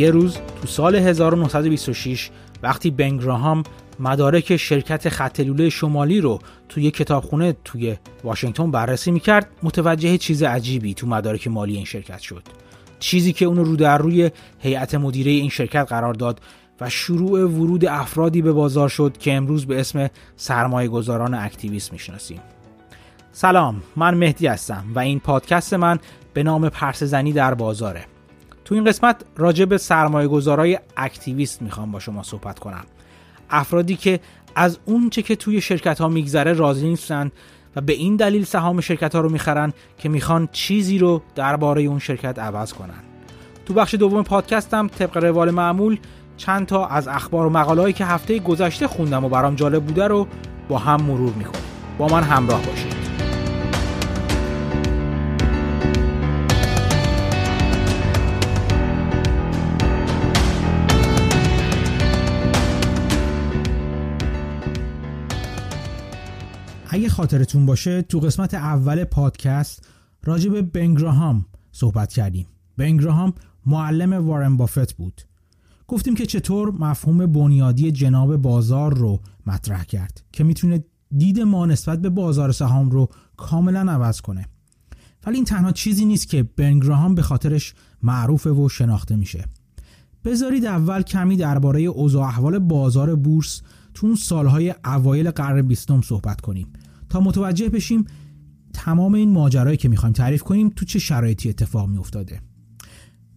[0.00, 2.30] یه روز تو سال 1926
[2.62, 3.62] وقتی بنگراهام
[3.98, 6.38] مدارک شرکت خط لوله شمالی رو
[6.68, 12.42] توی کتابخونه توی واشنگتن بررسی می‌کرد متوجه چیز عجیبی تو مدارک مالی این شرکت شد.
[12.98, 16.40] چیزی که اونو رو در روی هیئت مدیره این شرکت قرار داد
[16.80, 22.40] و شروع ورود افرادی به بازار شد که امروز به اسم سرمایه گذاران اکتیویست می‌شناسیم.
[23.32, 25.98] سلام من مهدی هستم و این پادکست من
[26.34, 28.04] به نام پرس زنی در بازاره.
[28.70, 32.84] تو این قسمت راجع به سرمایه گذارای اکتیویست می‌خوام با شما صحبت کنم.
[33.50, 34.20] افرادی که
[34.54, 37.30] از اونچه که توی شرکت ها میگذره راضی نیستن
[37.76, 41.98] و به این دلیل سهام شرکت ها رو می‌خرن که می‌خوان چیزی رو درباره اون
[41.98, 43.00] شرکت عوض کنن.
[43.66, 45.98] تو بخش دوم پادکستم طبق روال معمول
[46.36, 50.26] چند تا از اخبار و مقالهایی که هفته گذشته خوندم و برام جالب بوده رو
[50.68, 51.64] با هم مرور می‌کنیم.
[51.98, 52.99] با من همراه باشید.
[66.92, 69.88] اگه خاطرتون باشه تو قسمت اول پادکست
[70.24, 72.46] راجع به بنگراهام صحبت کردیم.
[72.76, 73.32] بنگراهام
[73.66, 75.22] معلم وارن بافت بود.
[75.88, 80.84] گفتیم که چطور مفهوم بنیادی جناب بازار رو مطرح کرد که می‌تونه
[81.16, 84.46] دید ما نسبت به بازار سهام رو کاملا عوض کنه.
[85.26, 89.44] ولی این تنها چیزی نیست که بنگراهام به خاطرش معروفه و شناخته میشه.
[90.24, 93.62] بذارید اول کمی درباره اوضاع احوال بازار بورس
[93.94, 96.66] تو اون سالهای اوایل قرن بیستم صحبت کنیم.
[97.08, 98.04] تا متوجه بشیم
[98.72, 102.40] تمام این ماجرایی که می‌خوایم تعریف کنیم تو چه شرایطی اتفاق میافتاده.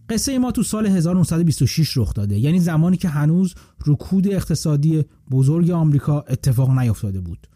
[0.08, 2.38] قصه ما تو سال 1926 رخ داده.
[2.38, 3.54] یعنی زمانی که هنوز
[3.86, 7.46] رکود اقتصادی بزرگ آمریکا اتفاق نیفتاده بود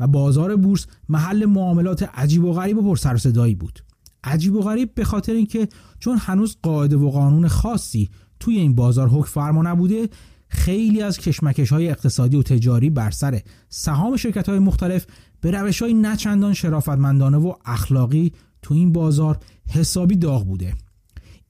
[0.00, 3.78] و بازار بورس محل معاملات عجیب و غریب و پر سر صدایی بود.
[4.24, 9.08] عجیب و غریب به خاطر اینکه چون هنوز قاعده و قانون خاصی توی این بازار
[9.08, 10.08] حکم فرما نبوده
[10.48, 15.06] خیلی از کشمکش های اقتصادی و تجاری بر سر سهام شرکت های مختلف
[15.40, 18.32] به روش های نچندان شرافتمندانه و اخلاقی
[18.62, 19.38] تو این بازار
[19.70, 20.74] حسابی داغ بوده.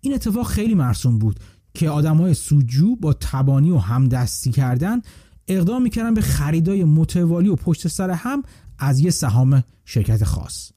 [0.01, 1.41] این اتفاق خیلی مرسوم بود
[1.75, 5.01] که های سوجو با تبانی و همدستی کردن
[5.49, 8.43] اقدام می‌کردن به خریدای متوالی و پشت سر هم
[8.79, 10.73] از یه سهام شرکت خاص.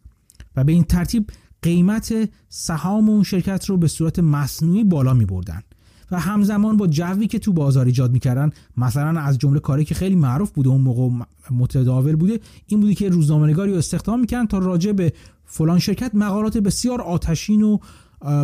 [0.55, 1.31] و به این ترتیب
[1.61, 5.61] قیمت سهام اون شرکت رو به صورت مصنوعی بالا می بردن
[6.11, 10.15] و همزمان با جوی که تو بازار ایجاد می‌کردن مثلا از جمله کاری که خیلی
[10.15, 14.91] معروف بوده اون موقع متداول بوده این بوده که روزنامه‌نگاری رو استخدام می‌کردن تا راجع
[14.91, 15.13] به
[15.45, 17.77] فلان شرکت مقالات بسیار آتشین و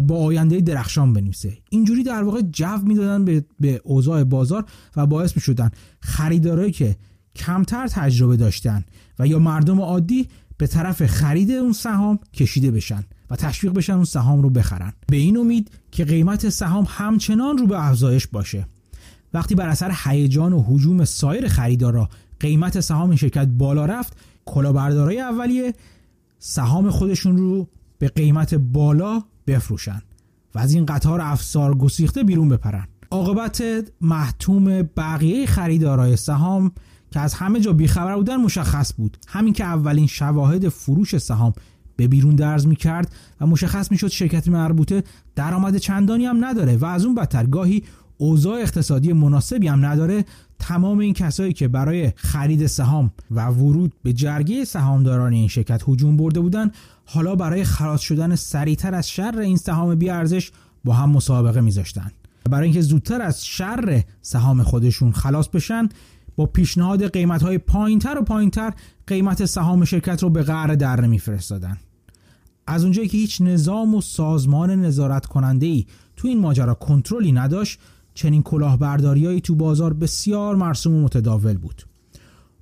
[0.02, 1.58] با آینده درخشان بنویسه.
[1.70, 6.96] اینجوری در واقع جو می‌دادن به, به اوضاع بازار و باعث می‌شدن خریدارایی که
[7.36, 8.86] کمتر تجربه داشتن
[9.20, 13.04] و یا مردم عادی به طرف خرید اون سهام کشیده بشن.
[13.30, 14.94] و تشویق بشن اون سهام رو بخرن.
[15.08, 18.68] به این امید که قیمت سهام همچنان رو به افزایش باشه.
[19.34, 25.20] وقتی بر اثر هیجان و حجوم سایر خریدارا قیمت سهام این شرکت بالا رفت کلاهبردارای
[25.20, 25.74] اولیه
[26.40, 27.68] سهام خودشون رو
[28.00, 30.02] به قیمت بالا بفروشن
[30.56, 32.88] و از این قطار افسار گسیخته بیرون بپرن.
[33.12, 33.64] عاقبت
[34.02, 36.72] محتوم بقیه خریدارای سهام
[37.12, 39.18] که از همه جا بیخبر بودن مشخص بود.
[39.28, 41.54] همین که اولین شواهد فروش سهام
[41.98, 45.04] به بیرون درز کرد و مشخص می‌شد شرکت مربوطه
[45.36, 47.84] درآمد چندانی هم نداره و از اون بدتر گاهی
[48.18, 50.26] اوضاع اقتصادی مناسبی هم نداره.
[50.60, 56.18] تمام این کسایی که برای خرید سهام و ورود به جرگه سهامداران این شرکت هجوم
[56.18, 56.72] برده بودن
[57.06, 60.52] حالا برای خلاص شدن سریعتر از شر این سهام بی ارزش
[60.86, 62.12] با هم مسابقه میذاشتن.
[62.50, 65.90] برای اینکه زودتر از شر سهام خودشون خلاص بشن
[66.36, 68.74] با پیشنهاد قیمت های پایینتر و پایینتر
[69.08, 71.78] قیمت سهام شرکت رو به قعر در میفرستادن
[72.68, 75.86] از اونجایی که هیچ نظام و سازمان نظارت کننده ای
[76.16, 77.80] تو این ماجرا کنترلی نداشت
[78.14, 81.84] چنین کلاهبرداریایی تو بازار بسیار مرسوم و متداول بود.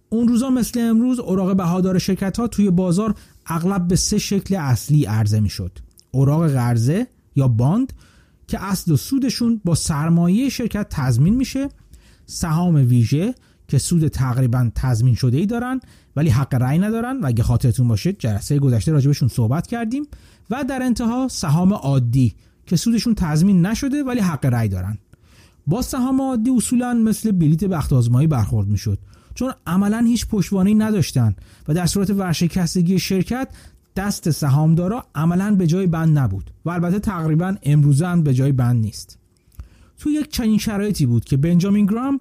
[0.10, 3.16] اون روزا مثل امروز اوراق بهادار شرکت ها توی بازار
[3.46, 5.72] اغلب به سه شکل اصلی عرضه می‌شد.
[6.12, 7.94] اوراق قرضه یا باند
[8.48, 11.69] که اصل و سودشون با سرمایه شرکت تضمین میشه.
[12.25, 13.36] سهام ویژه
[13.68, 15.80] که سود تقریبا تضمین شده ای دارن.
[16.15, 20.07] ولی حق رأی ندارن و اگه خاطرتون باشه جلسه گذشته راجبشون صحبت کردیم
[20.50, 22.35] و در انتها سهام عادی
[22.65, 24.97] که سودشون تضمین نشده ولی حق رأی دارن.
[25.67, 29.00] با سهام عادی اصولا مثل بلیت بخت آزمایی برخورد می‌شد
[29.35, 31.35] چون عملا هیچ پشتوانه نداشتن
[31.67, 33.47] و در صورت ورشکستگی شرکت
[33.95, 38.81] دست سهامدارا عملا به جای بند نبود و البته تقریبا امروزه هم به جای بند
[38.81, 39.17] نیست.
[39.97, 42.19] تو یک چنین شرایطی بود که بنجامین گرام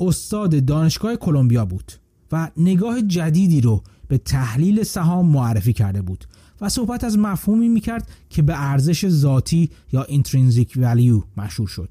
[0.00, 1.92] استاد دانشگاه کلمبیا بود.
[2.32, 6.24] و نگاه جدیدی رو به تحلیل سهام معرفی کرده بود
[6.60, 11.88] و صحبت از مفهومی می‌کرد که به ارزش ذاتی یا intrinsic value مشهور شد.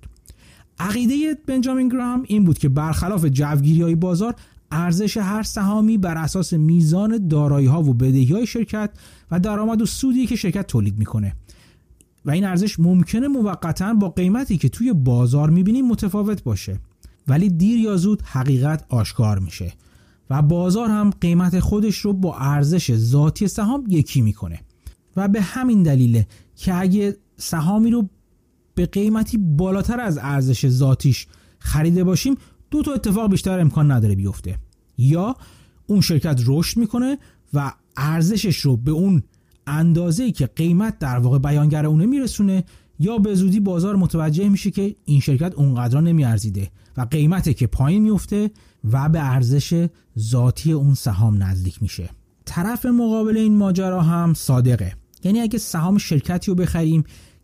[0.80, 4.36] عقیده بنجامین گرام این بود که برخلاف جوگیری های بازار
[4.72, 8.90] ارزش هر سهامی بر اساس میزان دارایی ها و بدهی های شرکت
[9.32, 11.36] و درآمد و سودی که شرکت تولید می‌کنه.
[12.26, 16.80] و این ارزش ممکنه موقتا با قیمتی که توی بازار می‌بینیم متفاوت باشه.
[17.28, 19.74] ولی دیر یا زود حقیقت آشکار میشه.
[20.30, 24.60] و بازار هم قیمت خودش رو با ارزش ذاتی سهام یکی می‌کنه.
[25.16, 28.10] و به همین دلیله که اگه سهامی رو
[28.76, 31.28] به قیمتی بالاتر از ارزش ذاتیش
[31.60, 32.36] خریده باشیم
[32.72, 34.58] دو تا اتفاق بیشتر امکان نداره بیفته.
[34.98, 35.36] یا
[35.88, 37.18] اون شرکت رشد می‌کنه
[37.54, 39.24] و ارزشش رو به اون
[39.68, 42.64] اندازه که قیمت در واقع بیانگر اونه میرسونه
[43.00, 48.04] یا به زودی بازار متوجه میشه که این شرکت اونقدر نمیارزیده و قیمته که پایین
[48.04, 48.52] میفته
[48.92, 49.88] و به ارزش
[50.20, 52.10] ذاتی اون سهام نزدیک میشه.
[52.46, 54.94] طرف مقابل این ماجرا هم صادقه.
[55.24, 57.04] یعنی اگه سهام شرکتی رو بخریم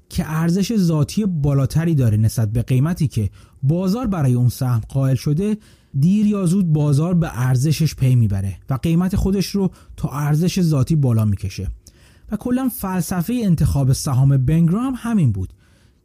[0.10, 3.30] که ارزش ذاتی بالاتری داره نسبت به قیمتی که
[3.63, 5.57] بازار برای اون سهم قائل شده
[6.00, 10.96] دیر یا زود بازار به ارزشش پی می‌بره و قیمت خودش رو تا ارزش ذاتی
[10.96, 11.68] بالا می‌کشه.
[12.31, 15.54] و کلا فلسفه انتخاب سهام بنگرام همین بود.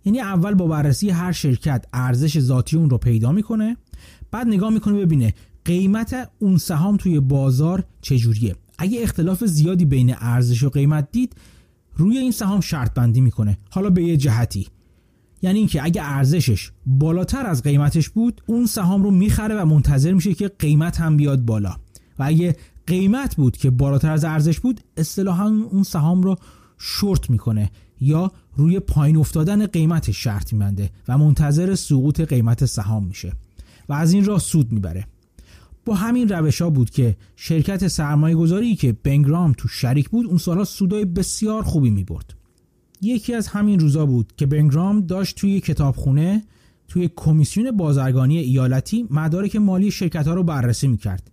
[0.05, 3.77] یعنی اول با بررسی هر شرکت ارزش ذاتی اون رو پیدا می‌کنه
[4.31, 5.35] بعد نگاه می‌کنه ببینه
[5.65, 8.57] قیمت اون سهام توی بازار چجوریه.
[8.79, 11.37] اگه اختلاف زیادی بین ارزش و قیمت دید
[11.97, 13.59] روی این سهام شرط بندی می‌کنه.
[13.71, 14.69] حالا به یه جهتی.
[15.43, 20.35] یعنی اینکه اگه ارزشش بالاتر از قیمتش بود اون سهام رو می‌خره و منتظر میشه
[20.35, 21.77] که قیمت هم بیاد بالا.
[22.19, 26.37] و اگه قیمت بود که بالاتر از ارزش بود اصطلاحا اون سهام رو
[26.79, 27.71] شورت می‌کنه
[28.01, 33.33] یا روی پایین افتادن قیمت شرط میبنده و منتظر سقوط قیمت سهام میشه.
[33.89, 35.07] و از این راه سود می‌بره
[35.85, 40.39] با همین روش ها بود که شرکت سرمایه گذاری که بنگرام تو شریک بود اون
[40.39, 42.35] سالها سودای بسیار خوبی می برد.
[43.01, 46.43] یکی از همین روزا بود که بنگرام داشت توی کتابخونه
[46.89, 51.31] توی کمیسیون بازرگانی ایالتی مدارک مالی شرکت ها رو بررسی می‌کرد.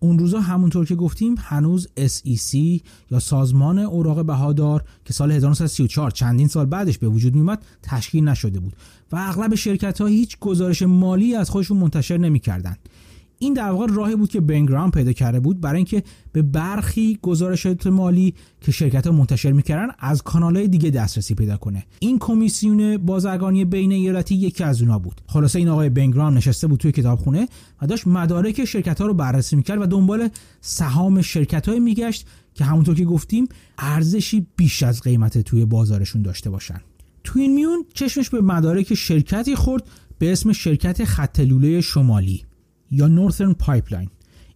[0.00, 2.80] اون روزا همونطور که گفتیم هنوز SEC
[3.10, 8.60] یا سازمان اوراق بهادار که سال 1934 چندین سال بعدش به وجود میومد تشکیل نشده
[8.60, 8.72] بود
[9.12, 12.78] و اغلب شرکت ها هیچ گزارش مالی از خودشون منتشر نمی‌کردند.
[13.42, 16.02] این در واقع راهی بود که بنگرام پیدا کرده بود برای اینکه
[16.32, 21.56] به برخی گزارشات مالی که شرکت ها منتشر می‌کردن از کانال های دیگه دسترسی پیدا
[21.56, 21.84] کنه.
[21.98, 25.20] این کمیسیون بازرگانی بین ایالتی یکی از اونها بود.
[25.26, 27.48] خلاصه این آقای بنگرام نشسته بود توی کتابخونه
[27.82, 30.28] و داشت مدارک شرکت ها رو بررسی می‌کرد و دنبال
[30.60, 33.48] سهام شرکت های میگشت که همونطور که گفتیم
[33.78, 36.80] ارزشی بیش از قیمت توی بازارشون داشته باشن.
[37.24, 39.88] تو این میون چشمش به مدارک شرکتی خورد
[40.18, 42.49] به اسم شرکت خط لوله شمالی.
[42.90, 44.08] یا Northern Pipeline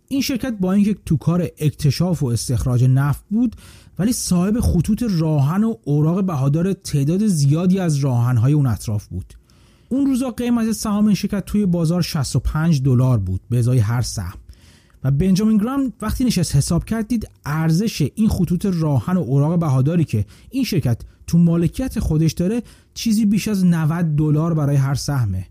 [0.09, 3.57] این شرکت با اینکه تو کار اکتشاف و استخراج نفت بود
[3.99, 9.35] ولی صاحب خطوط راه‌آهن و اوراق بهادار تعداد زیادی از راه‌آهن‌های اون اطراف بود.
[9.89, 14.39] اون روزا قیمت سهام این شرکت توی بازار 65 دلار بود به ازای هر سهم.
[15.05, 20.05] و بنجامین گرام وقتی نشست حساب کرد دید ارزش این خطوط راهن و اوراق بهاداری
[20.05, 22.63] که این شرکت تو مالکیت خودش داره
[22.95, 25.47] چیزی بیش از 90 دلار برای هر سهمه.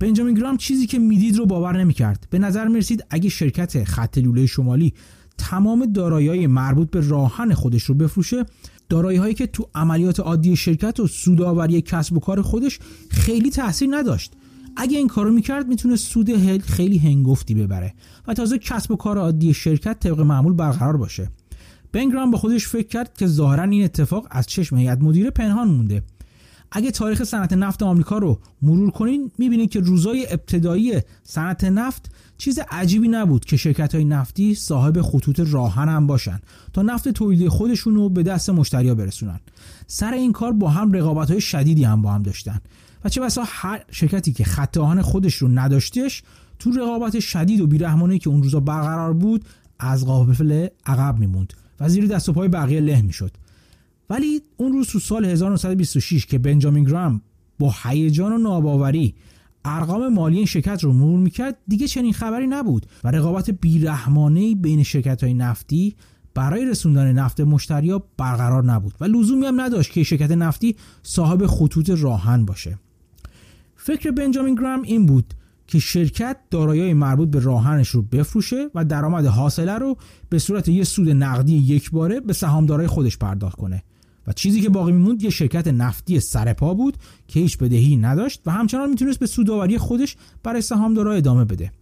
[0.00, 2.26] بنجامین گرام چیزی که می‌دید رو باور نمی‌کرد.
[2.30, 4.94] به نظر می‌رسید اگه شرکت خط لوله شمالی
[5.38, 8.44] تمام دارایی مربوط به راهن خودش رو بفروشه
[8.88, 12.78] دارایی هایی که تو عملیات عادی شرکت و سودآوری کسب و کار خودش
[13.10, 14.32] خیلی تاثیر نداشت.
[14.76, 17.94] اگه این کارو می‌کرد می‌تونه سود خیلی هنگفتی ببره
[18.26, 21.30] و تازه کسب و کار عادی شرکت طبق معمول برقرار باشه.
[21.92, 26.02] بنگرام با خودش فکر کرد که ظاهرا این اتفاق از چشم هیئت مدیره پنهان مونده.
[26.72, 32.58] اگه تاریخ صنعت نفت آمریکا رو مرور کنین می‌بینید که روزای ابتدایی صنعت نفت چیز
[32.70, 36.40] عجیبی نبود که شرکت های نفتی صاحب خطوط راهن هم باشن
[36.72, 39.40] تا نفت تولیدی خودشون رو به دست مشتریا برسونن.
[39.86, 42.60] سر این کار با هم رقابت های شدیدی هم با هم داشتن.
[43.04, 46.22] و چه بسا هر شرکتی که خط آهن خودش رو نداشتش
[46.58, 49.44] تو رقابت شدید و بیرحمانه که اون روزا برقرار بود
[49.78, 53.32] از قافله عقب میموند و زیر دست و پای بقیه له می‌شد.
[54.10, 57.20] ولی اون روز تو سال 1926 که بنجامین گرام
[57.58, 59.14] با هیجان و ناباوری
[59.64, 64.82] ارقام مالی این شرکت رو مرور می‌کرد دیگه چنین خبری نبود و رقابت بیرحمانه بین
[64.82, 65.96] شرکت های نفتی
[66.34, 71.90] برای رسوندن نفت مشتریا برقرار نبود و لزومی هم نداشت که شرکت نفتی صاحب خطوط
[71.90, 72.78] راهن باشه.
[73.76, 75.34] فکر بنجامین گرام این بود
[75.66, 79.96] که شرکت دارایی مربوط به راهنش رو بفروشه و درآمد حاصله رو
[80.28, 83.82] به صورت یه سود نقدی یک باره به سهامدارای خودش پرداخت کنه.
[84.28, 86.96] و چیزی که باقی میموند یه شرکت نفتی سرپا بود
[87.28, 91.72] که هیچ بدهی نداشت و همچنان می‌تونست به سوداوری خودش برای سهامدارا ادامه بده.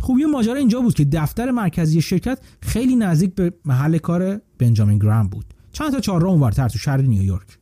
[0.00, 5.28] خوبی ماجرا اینجا بود که دفتر مرکزی شرکت خیلی نزدیک به محل کار بنجامین گرام
[5.28, 5.44] بود.
[5.72, 7.58] چند تا چهارراه اونورتر تو شهر نیویورک.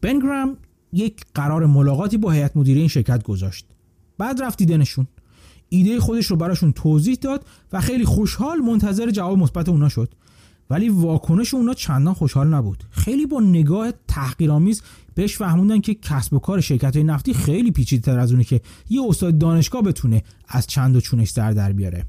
[0.00, 0.56] بن گرام
[0.92, 3.66] یک قرار ملاقاتی با هیئت مدیره این شرکت گذاشت.
[4.18, 5.06] بعد رفت دیدنشون.
[5.68, 10.14] ایده خودش رو براشون توضیح داد و خیلی خوشحال منتظر جواب مثبت اونا شد.
[10.70, 12.84] ولی واکنش اونا چندان خوشحال نبود.
[12.90, 14.82] خیلی با نگاه تحقیرآمیز
[15.14, 18.60] بهش فهموندن که کسب و کار شرکت های نفتی خیلی پیچیده تر از اونه که
[18.90, 22.04] یه استاد دانشگاه بتونه از چند و چونش در در بیاره.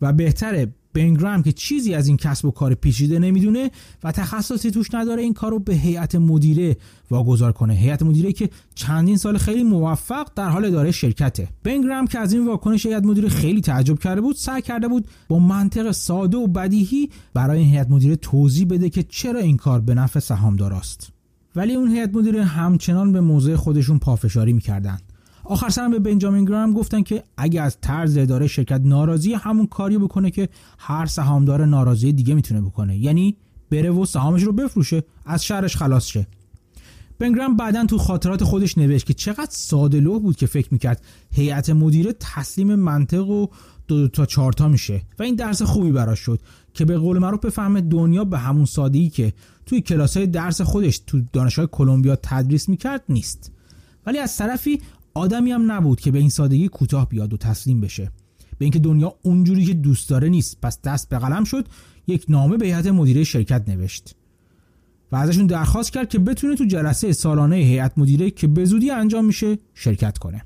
[0.00, 3.70] و بهتره بنگرام که چیزی از این کسب و کار پیچیده نمی‌دونه
[4.04, 6.76] و تخصصی توش نداره این کار رو به هیئت مدیره
[7.10, 7.74] واگذار کنه.
[7.74, 11.48] هیئت مدیره که چندین سال خیلی موفق در حال اداره شرکته.
[11.62, 15.38] بنگرام که از این واکنش هیئت مدیره خیلی تعجب کرده بود سعی کرده بود با
[15.38, 19.94] منطق ساده و بدیهی برای این هیئت مدیره توضیح بده که چرا این کار به
[19.94, 21.12] نفع سهامداراست.
[21.56, 24.98] ولی اون هیئت مدیره همچنان به موضع خودشون پافشاری می‌کردن.
[25.44, 29.98] آخر سرم به بنجامین گرام گفتن که اگه از طرز اداره شرکت ناراضی همون کاری
[29.98, 32.98] بکنه که هر سهامدار ناراضی دیگه می‌تونه بکنه.
[32.98, 33.36] یعنی
[33.70, 36.26] بره و سهامش رو بفروشه از شرش خلاص شه.
[37.18, 41.70] بنگرام بعدا تو خاطرات خودش نوشت که چقدر ساده لوح بود که فکر می‌کرد هیئت
[41.70, 43.46] مدیره تسلیم منطق و
[43.88, 45.02] دو, دو تا چارتا میشه.
[45.18, 46.40] و این درس خوبی براش شد
[46.74, 49.32] که به قول معروف بفهمه دنیا به همون سادگی که
[49.66, 53.52] توی کلاس های درس خودش تو دانشگاه کلمبیا تدریس می‌کرد نیست.
[54.06, 54.80] ولی از طرفی
[55.14, 58.12] آدمی هم نبود که به این سادگی کوتاه بیاد و تسلیم بشه.
[58.58, 61.68] به اینکه دنیا اونجوری که دوست داره نیست پس دست به قلم شد
[62.06, 64.14] یک نامه به هیئت مدیره شرکت نوشت.
[65.12, 69.24] و ازشون درخواست کرد که بتونه تو جلسه سالانه هیئت مدیره که به زودی انجام
[69.24, 70.44] میشه شرکت کنه.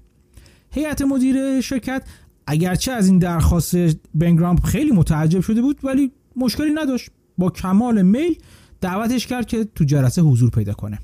[0.70, 2.02] هیئت مدیره شرکت
[2.46, 3.76] اگرچه از این درخواست
[4.14, 7.10] بنگرام خیلی متعجب شده بود ولی مشکلی نداشت.
[7.38, 8.38] با کمال میل
[8.80, 10.98] دعوتش کرد که تو جلسه حضور پیدا کنه.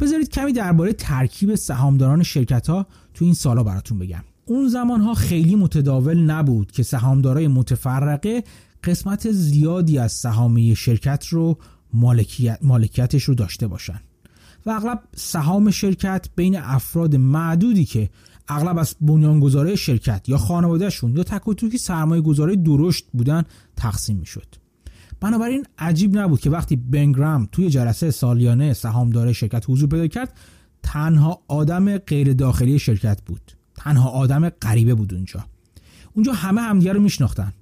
[0.00, 4.24] بذارید کمی درباره ترکیب سهامداران شرکت ها تو این سالا براتون بگم.
[4.44, 8.44] اون زمان ها خیلی متداول نبود که سهامدارای متفرقه
[8.84, 11.58] قسمت زیادی از سهامی شرکت رو
[11.92, 14.00] مالکیت، مالکیتش رو داشته باشن.
[14.66, 18.10] و اغلب سهام شرکت بین افراد معدودی که
[18.48, 23.44] اغلب از بنیانگذاره شرکت یا خانوادهشون یا تک و توکی سرمایه گذاره درشت بودن
[23.76, 24.63] تقسیم می‌شد.
[25.24, 30.32] بنابراین عجیب نبود که وقتی بنگرام توی جلسه سالیانه سهامدار شرکت حضور پیدا کرد
[30.82, 33.52] تنها آدم غیر داخلی شرکت بود.
[33.74, 35.44] تنها آدم غریبه بود اونجا.
[36.12, 37.52] اونجا همه همدیگه رو میشناختن.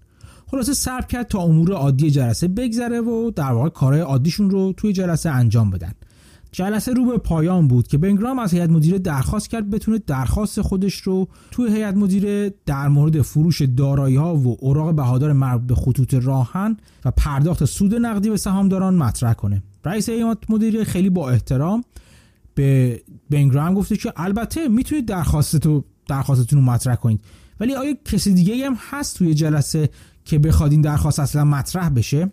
[0.46, 4.92] خلاصه صبر کرد تا امور عادی جلسه بگذره و در واقع کارهای عادیشون رو توی
[4.92, 5.92] جلسه انجام بدن.
[6.52, 10.94] جلسه رو به پایان بود که بنگرام از هیئت مدیره درخواست کرد بتونه درخواست خودش
[10.94, 16.14] رو توی هیئت مدیره در مورد فروش دارایی ها و اوراق بهادار مربوط به خطوط
[16.14, 19.62] راهن و پرداخت سود نقدی به سهامداران مطرح کنه.
[19.84, 21.84] رئیس هیئت مدیره خیلی با احترام
[22.54, 27.20] به بنگرام گفته که البته می‌تونید درخواستتون درخواستتون رو مطرح کنید
[27.60, 29.90] ولی آیا کسی دیگه هم هست توی جلسه
[30.24, 32.30] که بخواد این درخواست اصلا مطرح بشه؟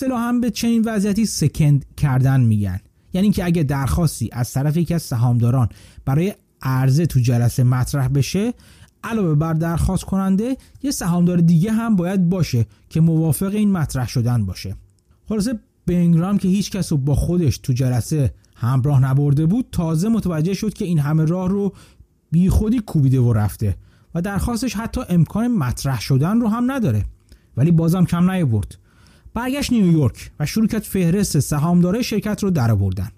[0.00, 2.80] هم به چنین وضعیتی سکند کردن میگن.
[3.12, 5.68] یعنی اینکه اگه درخواستی از طرف یکی از سهامداران
[6.04, 8.54] برای عرضه تو جلسه مطرح بشه
[9.04, 14.46] علاوه بر درخواست کننده یه سهامدار دیگه هم باید باشه که موافق این مطرح شدن
[14.46, 14.76] باشه.
[15.28, 20.54] خلاصه بنگرام که هیچ کس رو با خودش تو جلسه همراه نبرده بود تازه متوجه
[20.54, 21.72] شد که این همه راه رو
[22.30, 23.76] بی خودی کوبیده و رفته
[24.14, 27.04] و درخواستش حتی امکان مطرح شدن رو هم نداره.
[27.56, 28.78] ولی بازم کم نیاورد.
[29.34, 33.08] برگشت نیویورک و شروع کرد فهرست سهامدارای شرکت رو درآوردن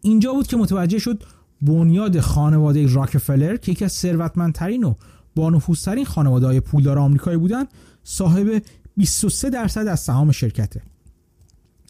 [0.00, 1.22] اینجا بود که متوجه شد
[1.62, 4.94] بنیاد خانواده راکفلر که یکی از ثروتمندترین و
[5.34, 7.64] بانفوذترین خانواده های پولدار آمریکایی بودن
[8.04, 8.62] صاحب
[8.96, 10.82] 23 درصد از سهام شرکته.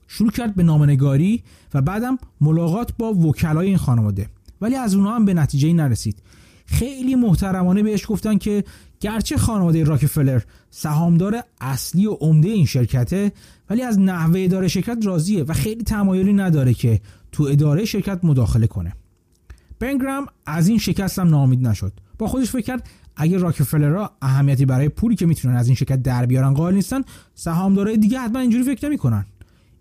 [0.06, 1.42] شروع کرد به نامنگاری
[1.74, 4.28] و بعدم ملاقات با وکلای این خانواده.
[4.60, 6.22] ولی از اونها هم به نتیجه نرسید.
[6.66, 8.64] خیلی محترمانه بهش گفتن که
[9.00, 13.32] گرچه خانواده راکفلر سهامدار اصلی و عمده این شرکته
[13.70, 17.00] ولی از نحوه اداره شرکت راضیه و خیلی تمایلی نداره که
[17.32, 18.92] تو اداره شرکت مداخله کنه.
[19.78, 21.92] بنگرام از این شکست هم ناامید نشد.
[22.18, 26.26] با خودش فکر کرد اگر راکفلرها اهمیتی برای پولی که می‌تونن از این شرکت در
[26.26, 27.00] بیارن قائل نیستن
[27.34, 29.26] سهامدارای دیگه حتما اینجوری فکر نمی‌کنن.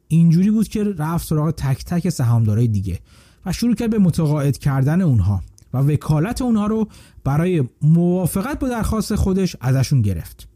[0.07, 2.99] اینجوری بود که رفت سراغ تک تک سهامدارای دیگه
[3.45, 5.43] و شروع کرد به متقاعد کردن اونها.
[5.77, 6.87] و وکالت اونها رو
[7.23, 10.47] برای موافقت با درخواست خودش ازشون گرفت.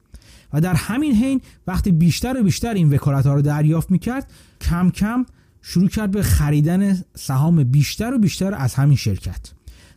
[0.53, 4.89] و در همین حین وقتی بیشتر و بیشتر این وکالت ها رو دریافت می‌کرد کم
[4.89, 5.25] کم
[5.61, 9.51] شروع کرد به خریدن سهام بیشتر و بیشتر از همین شرکت.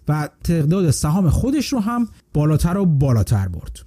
[0.08, 3.80] و تعداد سهام خودش رو هم بالاتر و بالاتر برد.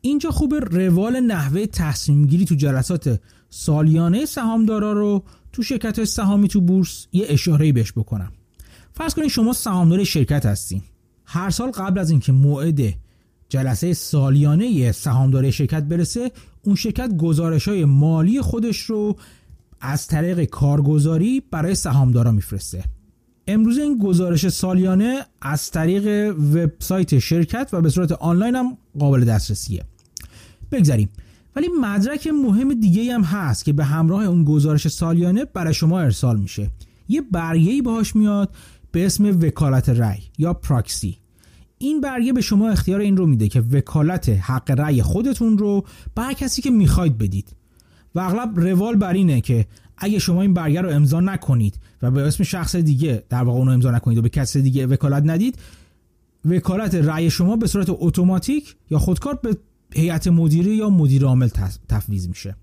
[0.00, 3.20] اینجا خوب روال نحوه تصمیم گیری تو جلسات
[3.50, 8.32] سالیانه سهامدارا رو تو شرکت سهامی تو بورس یه اشاره بهش بکنم.
[9.00, 10.82] فرض کنید شما سهامدار شرکت هستین.
[11.24, 12.80] هر سال قبل از اینکه موعد
[13.48, 16.30] جلسه سالیانه سهامدار شرکت برسه
[16.62, 19.16] اون شرکت گزارش های مالی خودش رو
[19.80, 22.84] از طریق کارگزاری برای سهامدارا میفرسته.
[23.46, 29.84] امروز این گزارش سالیانه از طریق وبسایت شرکت و به صورت آنلاین هم قابل دسترسیه.
[30.72, 31.08] بگذاریم
[31.56, 36.40] ولی مدرک مهم دیگه هم هست که به همراه اون گزارش سالیانه برای شما ارسال
[36.40, 36.70] میشه.
[37.08, 38.54] یه برگه باهاش میاد
[38.92, 41.18] به اسم وکالت رأی یا پراکسی.
[41.78, 46.34] این برگه به شما اختیار این رو میده که وکالت حق رأی خودتون رو به
[46.34, 47.56] کسی که می‌خواید بدید.
[48.14, 49.66] و اغلب روال بر اینه که
[49.98, 53.72] اگه شما این برگه رو امضا نکنید و به اسم شخص دیگه در واقع اونو
[53.72, 55.58] امضا نکنید و به کسی دیگه وکالت ندید
[56.44, 59.56] وکالت رأی شما به صورت اتوماتیک یا خودکار به
[59.94, 61.48] هیئت مدیره یا مدیر عامل
[61.88, 62.56] تفویض میشه.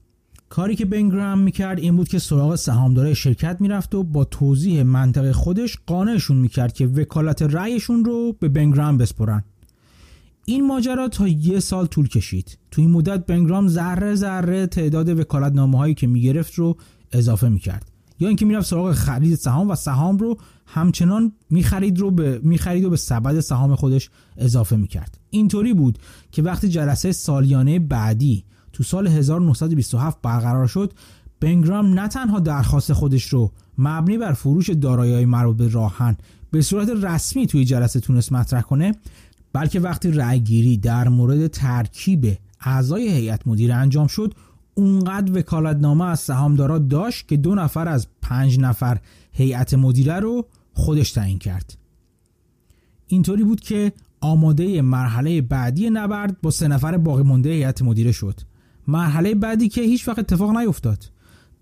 [0.50, 5.32] کاری که بنگرام می‌کرد این بود که سراغ سهامدارای شرکت می‌رفت و با توضیح منطق
[5.32, 9.44] خودش قانعشون می‌کرد که وکالت رأیشون رو به بنگرام بسپرن.
[10.46, 12.58] این ماجرا تا یه سال طول کشید.
[12.72, 16.78] تو این مدت بنگرام ذره ذره تعداد وکالت هایی که می‌گرفت رو
[17.12, 17.92] اضافه می‌کرد.
[18.20, 22.90] یا اینکه می‌رفت سراغ خرید سهام و سهام رو همچنان می‌خرید رو به می‌خرید و
[22.90, 25.18] به سبد سهام خودش اضافه می‌کرد.
[25.30, 26.00] اینطوری بود
[26.32, 28.44] که وقتی جلسه سالیانه بعدی
[28.78, 30.94] تو سال 1927 برقرار شد
[31.40, 36.18] بنگرام نه تنها درخواست خودش رو مبنی بر فروش دارایی‌های مربوط به راهن
[36.52, 38.96] به صورت رسمی توی جلسه تونست مطرح کنه
[39.54, 44.34] بلکه وقتی رأیگیری در مورد ترکیب اعضای هیئت مدیره انجام شد
[44.74, 48.98] اونقدر وکالتنامه از سهامدارا داشت که دو نفر از پنج نفر
[49.32, 51.78] هیئت مدیره رو خودش تعیین کرد.
[53.08, 53.92] اینطوری بود که
[54.22, 58.42] آماده مرحله بعدی نبرد با سه نفر باقی مونده هیئت مدیره شد.
[58.88, 61.12] مرحله بعدی که هیچ وقت اتفاق نیفتاد.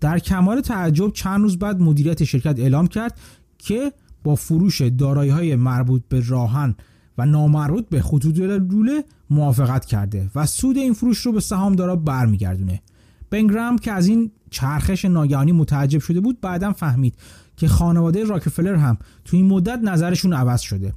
[0.00, 3.18] در کمال تعجب چند روز بعد مدیریت شرکت اعلام کرد
[3.58, 3.92] که
[4.24, 6.74] با فروش دارایی های مربوط به راهن
[7.18, 12.82] و نامربوط به خطوط لوله موافقت کرده و سود این فروش رو به سهامدارا برمیگردونه.
[13.30, 17.14] بنگرام که از این چرخش ناگهانی متعجب شده بود بعدا فهمید
[17.56, 20.92] که خانواده راکفلر هم تو این مدت نظرشون عوض شده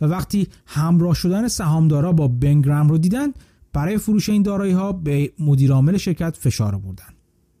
[0.00, 3.28] و وقتی همراه شدن سهامدارا با بنگرام رو دیدن
[3.72, 7.04] برای فروش این دارایی ها به مدیرعامل شرکت فشار آوردن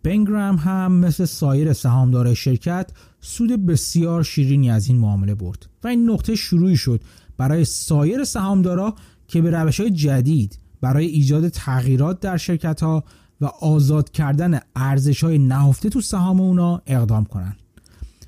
[0.02, 6.10] بنگرام هم مثل سایر سهامدارای شرکت سود بسیار شیرینی از این معامله برد و این
[6.10, 7.00] نقطه شروعی شد
[7.36, 8.94] برای سایر سهامدارا
[9.28, 13.04] که به روش های جدید برای ایجاد تغییرات در شرکت ها
[13.40, 17.56] و آزاد کردن ارزش های نهفته تو سهام اونا اقدام کنند.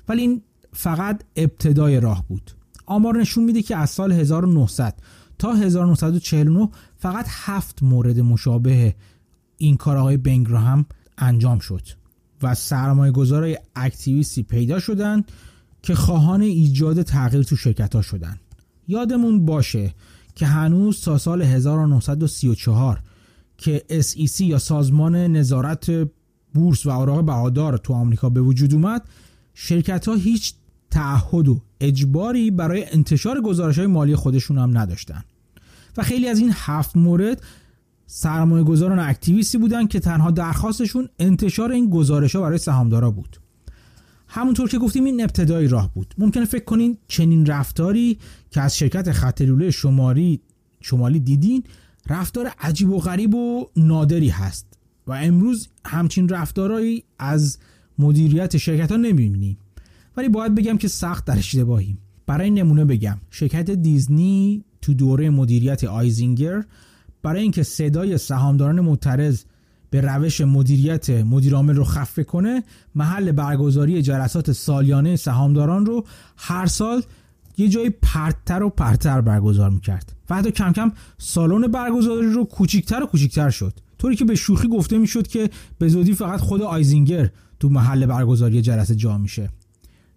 [0.07, 0.41] ولی این
[0.73, 2.51] فقط ابتدای راه بود
[2.85, 4.95] آمار نشون میده که از سال 1900
[5.37, 8.95] تا 1949 فقط هفت مورد مشابه
[9.57, 10.85] این کار آقای بنگراهم
[11.17, 11.81] انجام شد
[12.43, 15.31] و سرمایه گذارای اکتیویستی پیدا شدند
[15.81, 18.39] که خواهان ایجاد تغییر تو شرکت ها شدن
[18.87, 19.95] یادمون باشه
[20.35, 23.01] که هنوز تا سال 1934
[23.57, 26.09] که SEC یا سازمان نظارت
[26.53, 29.07] بورس و اوراق بهادار تو آمریکا به وجود اومد
[29.53, 30.53] شرکت ها هیچ
[30.91, 35.23] تعهد و اجباری برای انتشار گزارش های مالی خودشون هم نداشتن.
[35.97, 37.41] و خیلی از این هفت مورد
[38.07, 43.37] سرمایه گذاران اکتیویستی بودن که تنها درخواستشون انتشار این گزارش ها برای سهامدارا بود.
[44.27, 46.15] همونطور که گفتیم این ابتدای راه بود.
[46.17, 48.17] ممکنه فکر کنین چنین رفتاری
[48.51, 50.41] که از شرکت خط لوله شماری
[50.81, 51.63] شمالی دیدین
[52.09, 54.67] رفتار عجیب و غریب و نادری هست.
[55.07, 57.57] و امروز همچین رفتارهایی از
[57.99, 59.57] مدیریت شرکت ها نمی‌بینیم.
[60.17, 61.97] ولی باید بگم که سخت در اشتباهیم.
[62.27, 66.63] برای نمونه بگم شرکت دیزنی تو دوره مدیریت آیزینگر
[67.23, 69.43] برای اینکه صدای سهامداران معترض
[69.89, 72.63] به روش مدیریت مدیرعامل رو خفه کنه
[72.95, 76.05] محل برگزاری جلسات سالیانه سهامداران رو
[76.37, 77.01] هر سال
[77.57, 80.15] یه جای پرتر و پرتر برگزار می‌کرد.
[80.29, 83.73] و حتی کم کم سالن برگزاری رو کوچیکتر و کوچیکتر شد.
[83.97, 85.49] طوری که به شوخی گفته می‌شد که
[85.79, 89.49] به زودی فقط خود آیزینگر تو محل برگزاری جلسه جا میشه.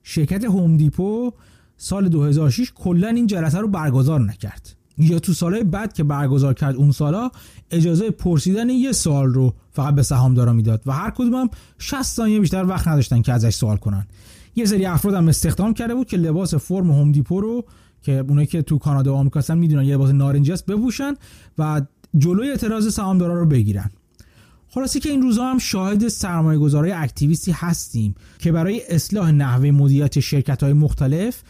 [0.02, 1.32] شرکت هوم دیپو
[1.76, 4.74] سال 2006 کلا این جلسه رو برگزار نکرد.
[4.98, 7.30] یا تو سالهای بعد که برگزار کرد اون سالا
[7.70, 12.40] اجازه پرسیدن یه سال رو فقط به سهامدارا می‌داد و هر کدوم هم 60 ثانیه
[12.40, 14.06] بیشتر وقت نداشتن که ازش سوال کنن.
[14.56, 17.64] یه سری افراد هم استخدام کرده بود که لباس فرم هوم دیپو رو
[18.02, 21.14] که اونایی که تو کانادا و آمریکا هستن می‌دونن یه لباس نارنجی است بپوشن
[21.58, 21.82] و
[22.16, 23.90] جلوی اعتراض سهامدارا رو بگیرن.
[24.70, 30.20] خلاصی که این روزها هم شاهد سرمایه گذارای اکتیویستی هستیم که برای اصلاح نحوه مدیریت
[30.20, 31.42] شرکت های مختلف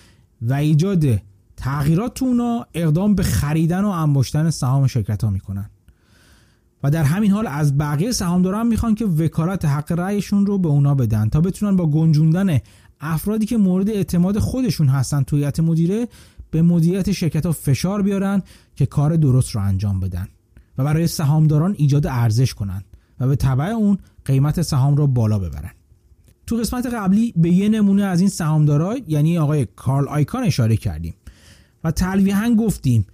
[0.42, 1.04] و ایجاد
[1.56, 5.70] تغییرات تو اونا اقدام به خریدن و انباشتن سهام شرکت ها می‌کنن.
[6.82, 10.94] و در همین حال از بقیه سهامداران می‌خوان که وکالت حق رأیشون رو به اونا
[10.94, 12.58] بدن تا بتونن با گنجوندن
[13.00, 16.08] افرادی که مورد اعتماد خودشون هستن توی هیئت مدیره
[16.50, 18.42] به مدیریت شرکت ها فشار بیارن
[18.76, 20.28] که کار درست رو انجام بدن
[20.78, 22.82] و برای سهامداران ایجاد ارزش کنن.
[23.20, 25.70] و به تبع اون قیمت سهام رو بالا ببرن.
[26.46, 31.14] تو قسمت قبلی به یه نمونه از این سهامدارا یعنی آقای کارل آیکان اشاره کردیم
[31.84, 33.06] و تلویحا گفتیم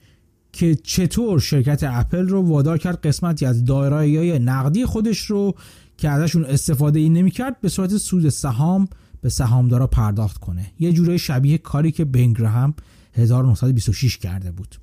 [0.53, 5.55] که چطور شرکت اپل رو وادار کرد قسمتی از دارایی نقدی خودش رو
[5.97, 8.89] که ازشون استفاده ای نمی‌کرد به صورت سود سهام
[9.21, 10.73] به سهامدارا پرداخت کنه.
[10.79, 12.75] یه جوره شبیه کاری که بنگرهم
[13.13, 14.75] 1926 کرده بود.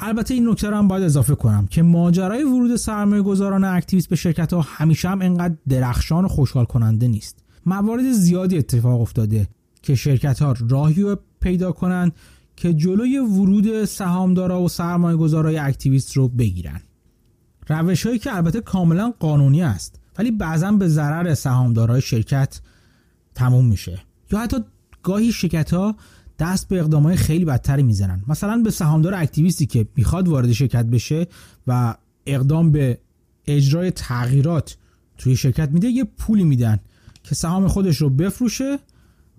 [0.00, 4.16] البته این نکته رو هم باید اضافه کنم که ماجرای ورود سرمایه گذاران اکتیویست به
[4.16, 7.38] شرکت ها همیشه هم انقدر درخشان و خوشحال کننده نیست.
[7.66, 9.48] موارد زیادی اتفاق افتاده
[9.82, 12.12] که شرکت ها راهی رو پیدا کنند
[12.56, 16.80] که جلوی ورود سهامدارا و سرمایه گذارای اکتیویست رو بگیرن.
[17.68, 22.60] روش هایی که البته کاملا قانونی است ولی بعضا به ضرر سهامدارای شرکت
[23.34, 23.98] تموم میشه.
[24.32, 24.56] یا حتی
[25.02, 25.96] گاهی شرکت ها
[26.38, 28.22] دست به اقدام های خیلی بدتری می‌زنن.
[28.28, 31.26] مثلا به سهامدار اکتیویستی که می‌خواد وارد شرکت بشه
[31.66, 31.94] و
[32.26, 32.98] اقدام به
[33.46, 34.76] اجرای تغییرات
[35.18, 36.78] توی شرکت میده یه پولی میدن
[37.22, 38.78] که سهام خودش رو بفروشه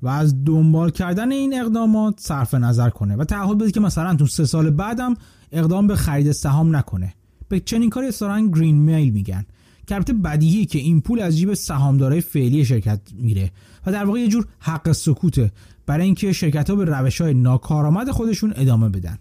[0.02, 4.28] و از دنبال کردن این اقدامات صرف نظر کنه و تعهد بده که مثلا تو
[4.28, 5.14] سه سال بعدم
[5.52, 7.14] اقدام به خرید سهام نکنه.
[7.50, 9.46] به چنین کاری اصطلاحا گرین میل میگن.
[9.88, 13.52] که البته بدیهی که این پول از جیب سهامدارای فعلی شرکت میره
[13.86, 15.52] و در واقع یه جور حق سکوته.
[15.90, 19.18] برای اینکه شرکت ها به روش های ناکارآمد خودشون ادامه بدن.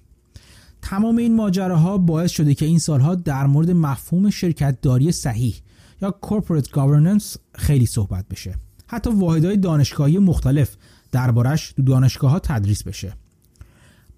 [0.83, 5.55] تمام این ماجراها باعث شده که این سالها در مورد مفهوم شرکت داری صحیح
[6.03, 8.55] یا corporate governance خیلی صحبت بشه.
[8.87, 10.77] حتی واحدهای دانشگاهی مختلف
[11.13, 13.13] دربارش تو دانشگاه ها تدریس بشه.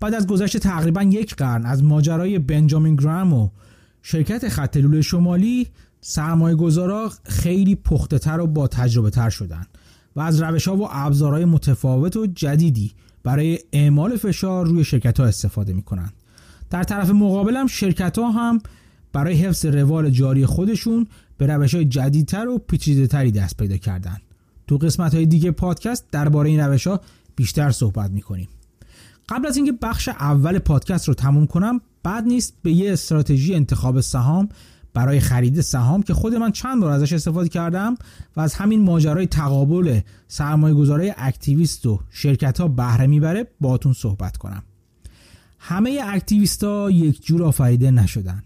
[0.00, 3.48] بعد از گذشت تقریبا یک قرن از ماجرای بنجامین گرام و
[4.02, 5.68] شرکت خط شمالی
[6.00, 9.66] سرمایه گذارا خیلی پخته تر و با تجربه تر شدن.
[10.16, 12.92] و از روش ها و ابزارهای متفاوت و جدیدی
[13.22, 16.12] برای اعمال فشار روی شرکت ها استفاده می کنند.
[16.70, 18.58] در طرف مقابل هم شرکت ها هم
[19.12, 21.06] برای حفظ روال جاری خودشون
[21.38, 24.16] به روش های جدیدتر و پیچیده تری دست پیدا کردن.
[24.66, 27.00] تو قسمت های دیگه پادکست درباره این روش ها
[27.36, 28.48] بیشتر صحبت می کنیم.
[29.28, 34.00] قبل از اینکه بخش اول پادکست رو تموم کنم بد نیست به یه استراتژی انتخاب
[34.00, 34.48] سهام
[34.94, 37.94] برای خرید سهام که خود من چند بار ازش استفاده کردم
[38.36, 44.36] و از همین ماجرای تقابل سرمایه گذار activist و شرکت ها بهره می‌بره باهاتون صحبت
[44.36, 44.62] کنم.
[45.58, 48.42] همه activist ها یک جور آفریده نشدن.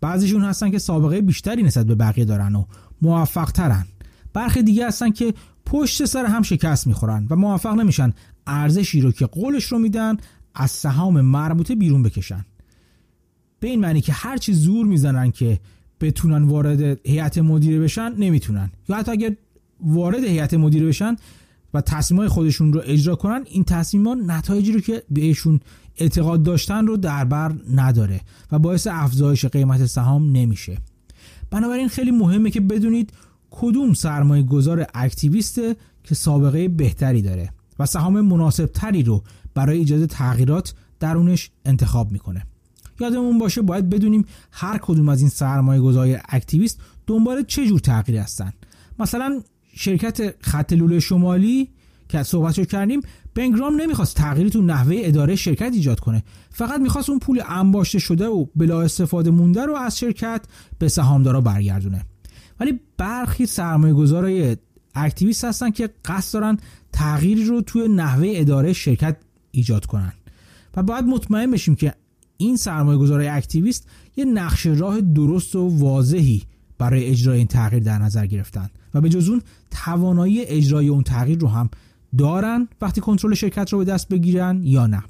[0.00, 2.64] بعضیشون هستن که سابقه بیشتری نسبت به بقیه دارن و
[3.02, 3.86] موفق ترن
[4.32, 5.34] برخی دیگه هستن که
[5.66, 8.12] پشت سر هم شکست می‌خورن و موفق نمیشن
[8.46, 10.16] ارزشی رو که قولش رو میدن
[10.54, 12.44] از سهام مربوطه بیرون بکشن.
[13.60, 15.60] به این معنی که هرچی زور می‌زنن که
[16.00, 18.70] بتونن وارد هیئت مدیره بشن نمی‌تونن.
[18.88, 19.36] یا حتی اگر
[19.80, 21.16] وارد هیئت مدیره بشن
[21.74, 25.60] و تصمیمات خودشون رو اجرا کنن این تصمیمات نتایجی رو که بهشون
[25.96, 28.20] اعتقاد داشتن رو در بر نداره
[28.52, 30.78] و باعث افزایش قیمت سهام نمیشه.
[31.50, 33.12] بنابراین خیلی مهمه که بدونید
[33.50, 39.22] کدوم سرمایه گذار اکتیویسته که سابقه بهتری داره و سهام مناسب تری رو
[39.54, 42.46] برای ایجاد تغییرات درونش انتخاب می‌کنه.
[43.00, 48.18] یادمون باشه باید بدونیم هر کدوم از این سرمایه گذاری اکتیویست دنبال چه جور تغییری
[48.18, 48.52] هستن.
[48.98, 49.42] مثلا
[49.74, 51.68] شرکت خط لوله شمالی
[52.08, 53.00] که صحبت رو کردیم
[53.34, 56.22] بنگرام نمی‌خواست تغییری تو نحوه اداره شرکت ایجاد کنه.
[56.50, 60.44] فقط می‌خواست اون پول انباشته شده و بلا استفاده مونده رو از شرکت
[60.78, 62.04] به سهامدارا برگردونه.
[62.60, 64.56] ولی برخی سرمایه گذارای
[64.94, 66.58] activist هستن که قصد دارن
[66.92, 69.16] تغییری رو توی نحوه اداره شرکت
[69.50, 70.12] ایجاد کنن.
[70.76, 71.94] و باید مطمئن بشیم که
[72.36, 76.42] این سرمایه گذار activist یه نقشه راه درست و واضحی
[76.78, 81.38] برای اجرای این تغییر در نظر گرفتن و به جز اون توانایی اجرای اون تغییر
[81.38, 81.70] رو هم
[82.18, 85.02] دارن وقتی کنترل شرکت رو به دست بگیرن یا نه.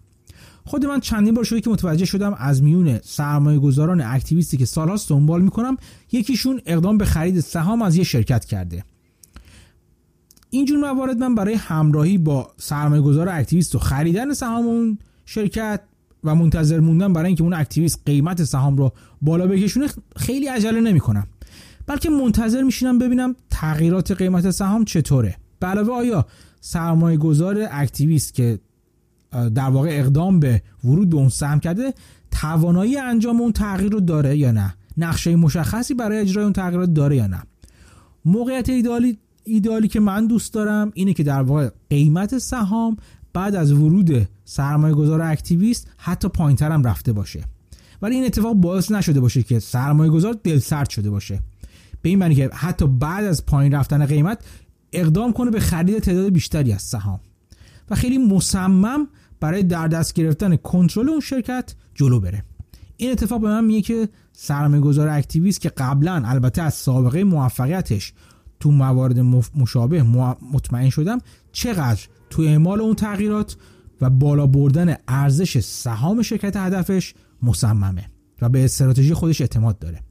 [0.64, 4.64] خود من چندین بار شده که متوجه شدم از میون سرمایه گذاران activist ی که
[4.64, 5.76] سالهاست دنبال می‌کنم
[6.12, 8.84] یکیشون اقدام به خرید سهام از یه شرکت کرده.
[10.50, 15.80] اینجور موارد من برای همراهی با سرمایه گذار activist و خریدن سهام اون شرکت
[16.26, 19.86] و منتظر موندن برای اینکه اون activist قیمت سهام رو بالا بکشونه
[20.16, 21.26] خیلی عجله نمی‌کنم.
[21.86, 25.36] بلکه منتظر میشینم ببینم تغییرات قیمت سهام چطوره.
[25.60, 26.26] به علاوه آیا
[26.60, 28.58] سرمایه گذار activist که
[29.54, 31.94] در واقع اقدام به ورود به اون سهم کرده
[32.30, 37.16] توانایی انجام اون تغییر رو داره یا نه؟ نقشه مشخصی برای اجرای اون تغییرات داره
[37.16, 37.42] یا نه؟
[38.24, 42.96] موقعیت ایدالی ایدالی که من دوست دارم اینه که در واقع قیمت سهام
[43.36, 47.44] بعد از ورود سرمایه گذار اکتیویست حتی پایینتر هم رفته باشه.
[48.02, 51.40] ولی این اتفاق باعث نشده باشه که سرمایه گذار دل سرد شده باشه.
[52.02, 54.38] به این معنی که حتی بعد از پایین رفتن قیمت
[54.92, 57.20] اقدام کنه به خرید تعداد بیشتری از سهام.
[57.90, 59.08] و خیلی مصمم
[59.40, 62.44] برای در دست گرفتن کنترل اون شرکت جلو بره.
[62.96, 68.12] این اتفاق به من میگه که سرمایه گذار اکتیویست که قبلا البته از سابقه موفقیتش
[68.60, 69.18] تو موارد
[69.56, 70.02] مشابه
[70.52, 71.18] مطمئن شدم
[71.52, 73.56] چقدر تو اعمال اون تغییرات
[74.00, 78.10] و بالا بردن ارزش سهام شرکت هدفش مصممه
[78.42, 80.02] و به استراتژی خودش اعتماد داره.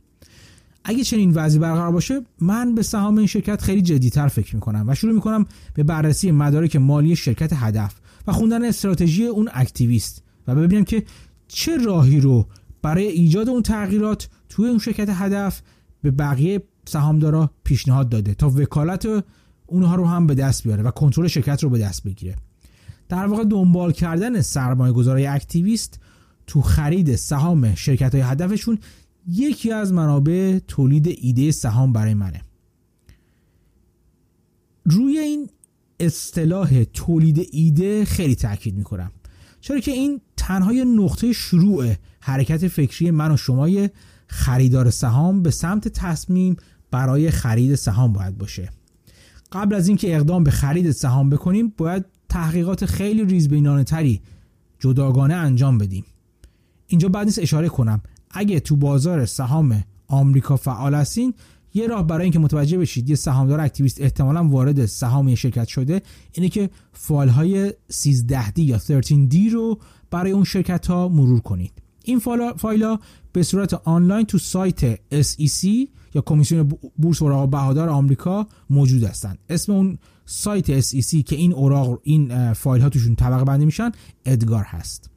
[0.84, 4.96] اگه چنین وضعی برقرار باشه من به سهام این شرکت خیلی جدیتر فکر می‌کنم و
[4.96, 7.96] شروع می‌کنم به بررسی مدارک مالی شرکت هدف
[8.28, 11.04] و خوندن استراتژی اون activist و ببینم که
[11.48, 12.48] چه راهی رو
[12.82, 15.62] برای ایجاد اون تغییرات توی اون شرکت هدف
[16.02, 19.24] به بقیه سهامدارا پیشنهاد داده تا وکالت
[19.68, 22.36] اونها رو هم به دست بیاره و کنترل شرکت رو به دست بگیره.
[23.10, 26.00] در واقع دنبال کردن سرمایه گذارای activist
[26.48, 28.80] تو خرید سهام شرکت های هدفشون
[29.28, 32.42] یکی از منابع تولید ایده سهام برای منه.
[34.86, 35.50] روی این
[36.00, 39.12] اصطلاح تولید ایده خیلی تاکید می‌کنم.
[39.62, 43.90] چرا که این تنها نقطه شروع حرکت فکری من و شمای
[44.28, 46.56] خریدار سهام به سمت تصمیم
[46.92, 48.70] برای خرید سهام باید باشه.
[49.52, 54.22] قبل از اینکه اقدام به خرید سهام بکنیم باید تحقیقات خیلی ریزبینانه تری
[54.80, 56.06] جداگانه انجام بدیم.
[56.88, 58.02] اینجا بعد نیست اشاره کنم.
[58.32, 61.34] اگه تو بازار سهام آمریکا فعال هستین
[61.74, 66.50] یه راه برای اینکه متوجه بشید یه سهامدار activist احتمالا وارد سهام شرکت شده اینه
[66.50, 69.80] که فایل های 13D یا 13G رو
[70.12, 71.72] برای اون شرکت ها مرور کنید.
[72.06, 72.20] این
[72.58, 73.00] فایل ها
[73.32, 75.68] به صورت آنلاین تو سایت SEC
[76.14, 79.38] یا کمیسیون بورس اوراق بهادار آمریکا موجود هستند.
[79.50, 83.92] اسم اون سایت SEC که این اوراق این فایل ها توشون طبقه بندی میشن
[84.26, 85.10] EDGAR هست.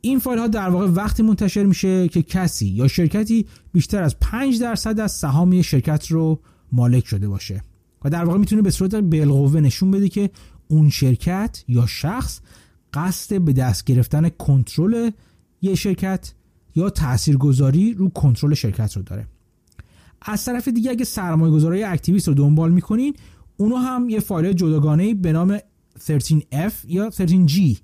[0.00, 4.60] این فایل ها در واقع وقتی منتشر میشه که کسی یا شرکتی بیشتر از 5
[4.60, 6.40] درصد از سهام شرکت رو
[6.72, 7.62] مالک شده باشه.
[8.04, 10.30] و در واقع می‌تونه به صورت بالقوه نشون بده که
[10.68, 12.40] اون شرکت یا شخص
[12.94, 15.10] قصد به دست گرفتن کنترل
[15.62, 16.32] یه شرکت
[16.74, 19.26] یا تاثیرگذاری رو کنترل شرکت رو داره.
[20.22, 23.14] از طرف دیگه اگه سرمایه گذاری اکتیویست رو دنبال می‌کنین
[23.56, 25.58] اونو هم یه فایل جداگانه به نام
[25.98, 27.78] 13F یا 13G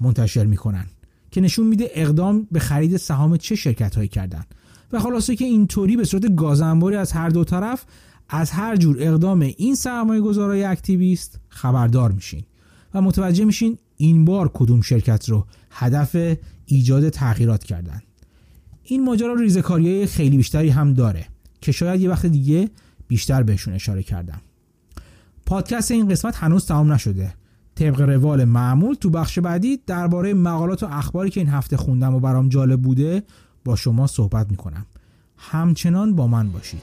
[0.00, 0.86] منتشر می‌کنن
[1.30, 4.44] که نشون میده اقدام به خرید سهام چه شرکت هایی کردن.
[4.92, 7.84] و خلاصه که اینطوری به صورت گازنباری از هر دو طرف
[8.28, 12.44] از هر جور اقدام این سرمایه گذارای اکتیویست خبردار میشین.
[12.94, 16.36] و متوجه میشین این بار کدوم شرکت رو هدف
[16.66, 18.02] ایجاد تغییرات کردن.
[18.82, 21.26] این ماجرا ریزکاری خیلی بیشتری هم داره
[21.60, 22.70] که شاید یه وقت دیگه
[23.08, 24.40] بیشتر بهشون اشاره کردم.
[25.46, 27.34] پادکست این قسمت هنوز تمام نشده.
[27.74, 32.20] طبق روال معمول تو بخش بعدی درباره مقالات و اخباری که این هفته خوندم و
[32.20, 33.22] برام جالب بوده
[33.64, 34.86] با شما صحبت می‌کنم.
[35.36, 36.82] همچنان با من باشید.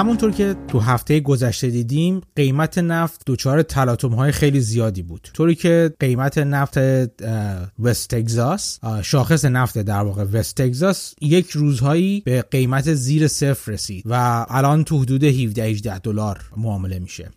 [0.00, 5.28] همونطور که تو هفته گذشته دیدیم قیمت نفت دچار تلاطم های خیلی زیادی بود.
[5.34, 6.78] طوری که قیمت نفت
[7.78, 14.02] وست تگزاس شاخص نفت در واقع وست تگزاس یک روزهایی به قیمت زیر صفر رسید
[14.06, 17.30] و الان تو حدود 17 18 دلار معامله میشه.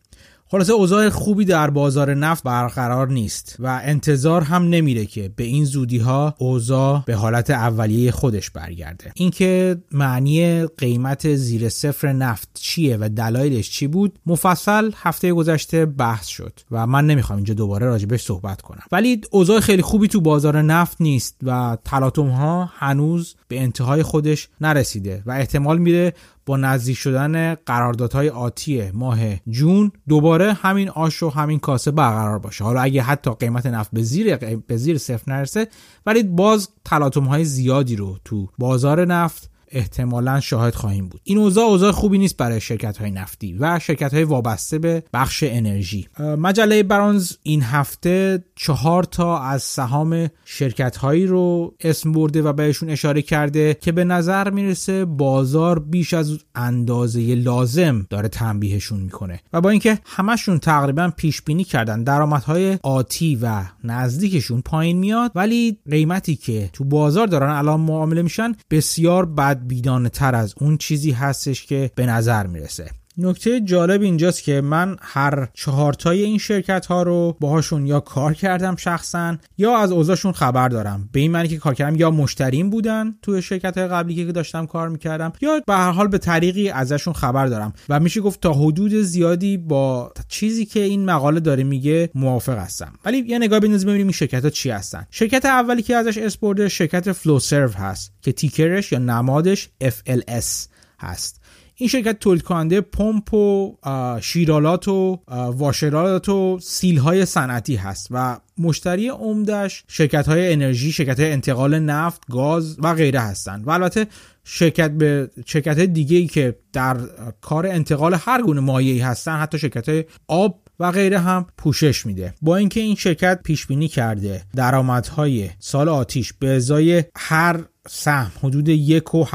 [0.54, 5.66] خلاصه اوضاع خوبی در بازار نفت برقرار نیست و انتظار هم نمیره که به این
[5.66, 9.12] زودی ها اوضاع به حالت اولیه خودش برگرده.
[9.16, 16.28] اینکه معنی قیمت زیر صفر نفت چیه و دلایلش چی بود مفصل هفته گذشته بحث
[16.28, 18.84] شد و من نمی‌خوام اینجا دوباره راجبش صحبت کنم.
[18.92, 24.50] ولی اوضاع خیلی خوبی تو بازار نفت نیست و تلاطم ها هنوز به انتهای خودش
[24.62, 26.14] نرسیده و احتمال میره
[26.46, 32.64] با نزدیک شدن قراردادهای آتی ماه جون دوباره همین آش و همین کاسه برقرار باشه.
[32.64, 35.68] حالا اگه حتی قیمت نفت به زیر به زیر صفر نرسه
[36.06, 41.22] ولی باز تلاطم های زیادی رو تو بازار نفت احتمالا شاهد خواهیم بود.
[41.24, 45.44] این اوضاع اوضاع خوبی نیست برای شرکت های نفتی و شرکت های وابسته به بخش
[45.48, 46.08] انرژی.
[46.20, 52.90] مجله برانز این هفته چهار تا از سهام شرکت هایی رو اسم برده و بهشون
[52.90, 59.62] اشاره کرده که به نظر می‌رسه بازار بیش از اندازه لازم داره تنبیهشون می‌کنه و
[59.62, 66.36] با اینکه همشون تقریبا پیش بینی کردن درآمدهای آتی و نزدیکشون پایین میاد ولی قیمتی
[66.36, 71.66] که تو بازار دارن الان معامله میشن بسیار بد بیدانه تر از اون چیزی هستش
[71.66, 72.92] که به نظر می‌رسه.
[73.18, 78.76] نکته جالب اینجاست که من هر چهارتای این شرکت ها رو باهاشون یا کار کردم
[78.76, 81.10] شخصا یا از اوضاعشون خبر دارم.
[81.12, 84.66] به این معنی که کار کردم یا مشتریم بودن توی شرکت های قبلی که داشتم
[84.66, 87.74] کار می‌کردم یا به هر حال به طریقی ازشون خبر دارم.
[87.90, 92.94] و میشه گفت تا حدود زیادی با چیزی که این مقاله داره میگه موافق هستم.
[93.06, 95.06] ولی یه نگاه بندازیم ببینیم این شرکت ها چی هستن.
[95.12, 100.68] شرکت اولی که ازش اسپورده شرکت فلو سرو هست که تیکرش یا نمادش FLS
[101.00, 101.43] هست.
[101.76, 103.78] این شرکت تولید کننده پمپ و
[104.22, 111.20] شیرالات و واشرالات و سیل های صنعتی هست و مشتری عمدش شرکت های انرژی شرکت
[111.20, 114.08] های انتقال نفت گاز و غیره هستند و البته
[114.44, 116.98] شرکت به شرکت دیگه ای که در
[117.42, 122.34] کار انتقال هر گونه مایعی هستن حتی شرکت های آب و غیره هم پوشش میده.
[122.42, 128.70] با اینکه این شرکت پیش بینی کرده درآمدهای سال آتیش به ازای هر سهم حدود
[128.70, 129.26] یک و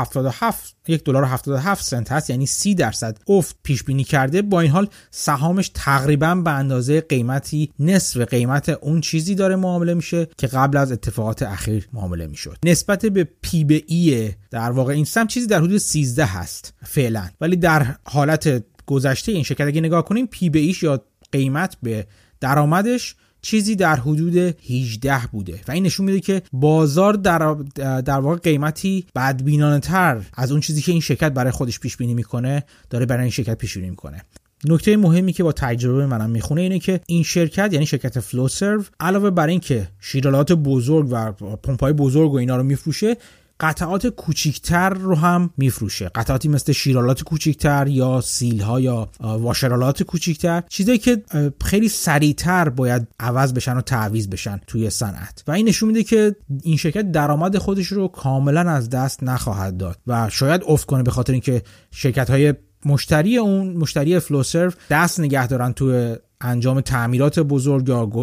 [0.88, 4.42] یک دلار و 77 سنت هست یعنی سی درصد افت پیش بینی کرده.
[4.42, 10.28] با این حال سهامش تقریبا به اندازه قیمتی نصف قیمت اون چیزی داره معامله میشه
[10.38, 12.58] که قبل از اتفاقات اخیر معامله می‌شد.
[12.64, 17.28] نسبت به پی به ای در واقع این سهم چیزی در حدود 13 هست فعلا.
[17.40, 22.06] ولی در حالت گذشته این شرکت اگه نگاه کنیم پی به ایش یا قیمت به
[22.40, 23.16] درآمدش
[23.48, 27.54] چیزی در حدود 18 بوده و این نشون میده که بازار در,
[28.00, 32.14] در واقع قیمتی بدبینانه تر از اون چیزی که این شرکت برای خودش پیش بینی
[32.14, 34.22] می‌کنه داره برای این شرکت پیش بینی می‌کنه.
[34.64, 38.84] نکته مهمی که با تجربه منم می‌خونه اینه که این شرکت یعنی شرکت فلو سرو
[39.00, 43.16] علاوه بر اینکه شیرالات بزرگ و پمپای بزرگ و اینا رو میفروشه
[43.60, 46.10] قطعات کوچیکتر رو هم میفروشه.
[46.14, 51.22] قطعاتی مثل شیرالات کوچیکتر یا سیل ها یا واشرالات کوچیکتر چیزایی که
[51.64, 55.44] خیلی سریعتر باید عوض بشن و تعویض بشن توی صنعت.
[55.46, 59.98] و این نشون میده که این شرکت درآمد خودش رو کاملا از دست نخواهد داد
[60.06, 65.46] و شاید افت کنه به خاطر اینکه شرکت های مشتری اون مشتری فلوسرو دست نگه
[65.46, 68.22] دارن توی انجام تعمیرات بزرگ یا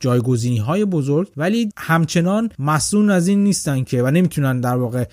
[0.00, 1.28] جایگزینی های بزرگ.
[1.36, 5.04] ولی همچنان مسئول از این نیستن که و نمی‌تونن در واقع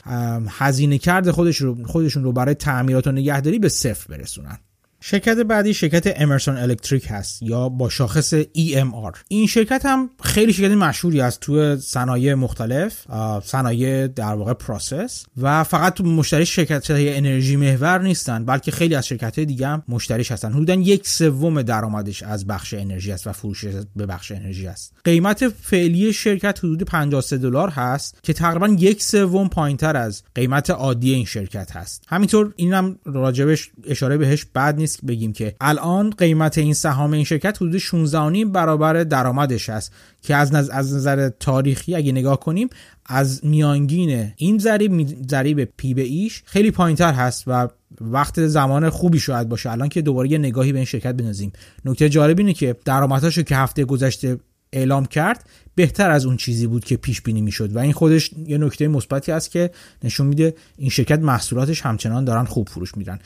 [0.48, 4.58] هزینه کرده خودش رو خودشون رو برای تعمیرات و نگهداری به صفر برسونن.
[5.06, 10.72] شرکت بعدی شرکت امرسون الکتریک هست یا با شاخص EMR این شرکت هم خیلی شرکت
[10.72, 13.06] مشهوری است تو صنایع مختلف
[13.44, 19.08] صنایع در واقع process و فقط مشتری شرکت های انرژی محور نیستن بلکه خیلی از
[19.08, 20.54] شرکت های دیگه هم مشتریش هستن.
[20.54, 24.94] حدودا یک سوم درآمدش از بخش انرژی است و فروش به بخش انرژی است.
[25.04, 31.14] قیمت فعلی شرکت حدود 53 دلار هست که تقریبا یک سوم پایینتر از قیمت عادی
[31.14, 32.04] این شرکت هست.
[32.08, 34.93] همینطور اینم راجبش اشاره بهش بد نیست.
[35.08, 40.54] بگیم که الان قیمت این سهام این شرکت حدود 16 برابر درآمدش است که از
[40.54, 42.70] نظر, از نظر تاریخی اگه نگاه کنیم
[43.06, 47.68] از میانگین این ضریب ضریب پی به ایش خیلی پایینتر هست و
[48.02, 49.72] وقت زمان خوبی شاید باشه.
[49.72, 51.52] الان که دوباره یه نگاهی به این شرکت بنازیم
[51.86, 54.38] نکته جالب اینه که درآمدهاشو که هفته گذشته
[54.74, 58.58] اعلام کرد بهتر از اون چیزی بود که پیش بینی می‌شد و این خودش یه
[58.58, 59.72] نکته مثبتی است که
[60.04, 63.20] نشون میده این شرکت محصولاتش همچنان دارن خوب فروش میدن.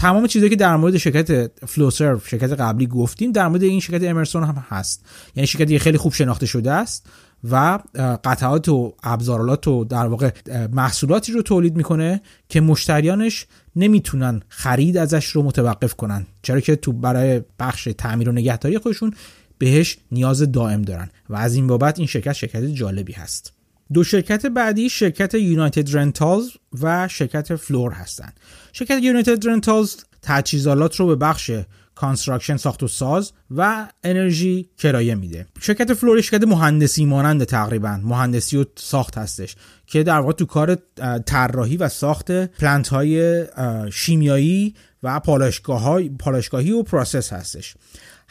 [0.00, 4.44] تمام چیزایی که در مورد شرکت فلوسرو شرکت قبلی گفتیم در مورد این شرکت امرسون
[4.44, 5.04] هم هست.
[5.36, 7.06] یعنی شرکتی خیلی خوب شناخته شده است
[7.50, 7.78] و
[8.24, 10.30] قطعات و ابزارالات و در واقع
[10.72, 16.26] محصولاتی رو تولید می‌کنه که مشتریانش نمی‌تونن خرید ازش رو متوقف کنن.
[16.42, 19.14] چرا که تو برای بخش تعمیر و نگهداری خودشون
[19.58, 23.52] بهش نیاز دائم دارن و از این بابت این شرکت شرکت جالبی هست.
[23.92, 26.48] دو شرکت بعدی شرکت United Rentals
[26.82, 28.40] و شرکت Fluor هستند.
[28.72, 31.50] شرکت United Rentals تجهیزات رو به بخش
[31.94, 35.46] construction ساخت و ساز و انرژی کرایه میده.
[35.60, 38.00] شرکت Fluor شرکت مهندسی مانند تقریبا.
[38.04, 39.56] مهندسی و ساخت هستش
[39.86, 40.78] که در واقع تو کار
[41.26, 43.44] طراحی و ساخت plant های
[43.92, 47.74] شیمیایی و پالایشگاهی و process هستش.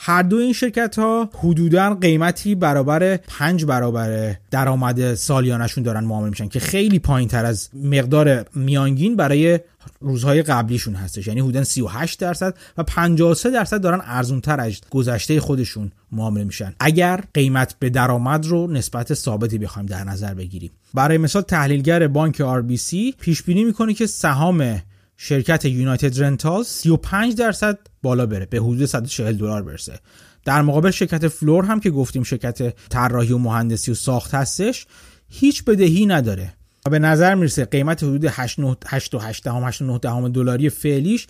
[0.01, 6.47] هر دو این شرکت ها حدودا قیمتی برابر پنج برابر درآمد سالیانشون دارن معامله میشن
[6.47, 9.59] که خیلی پایین تر از مقدار میانگین برای
[9.99, 11.27] روزهای قبلیشون هستش.
[11.27, 16.73] یعنی حدودا 38 درصد و 53 درصد دارن ارزون تر از گذشته خودشون معامله میشن.
[16.79, 20.71] اگر قیمت به درآمد رو نسبت ثابتی بخوایم در نظر بگیریم.
[20.93, 24.81] برای مثال تحلیلگر بانک RBC پیش بینی می‌کنه که سهام
[25.21, 29.99] شرکت یونایتد رنتال 35 درصد بالا بره به حدود 140 دلار برسه.
[30.45, 34.85] در مقابل شرکت فلور هم که گفتیم شرکت طراحی و مهندسی و ساخت هستش
[35.29, 36.53] هیچ بدهی نداره.
[36.85, 41.27] و به نظر می‌رسه قیمت حدود 8.8 دلاری فعلیش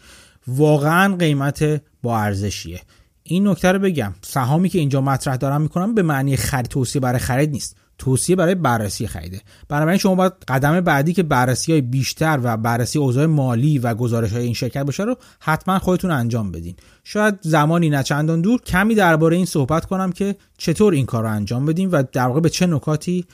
[0.47, 2.81] واقعا قیمت با ارزشیه.
[3.23, 4.13] این نکته رو بگم.
[4.21, 7.75] سهامی که اینجا مطرح دارم می‌کنم به معنی خرید توصیه برای خرید نیست.
[7.99, 9.41] توصیه برای بررسی خریده.
[9.69, 14.33] بنابراین شما باید قدم بعدی که بررسی های بیشتر و بررسی اوضاع مالی و گزارش
[14.33, 16.75] های این شرکت باشه رو حتما خودتون انجام بدین.
[17.03, 21.29] شاید زمانی نه چندان دور کمی درباره این صحبت کنم که چطور این کار رو
[21.29, 23.25] انجام بدیم و در واقع به چه نکاتی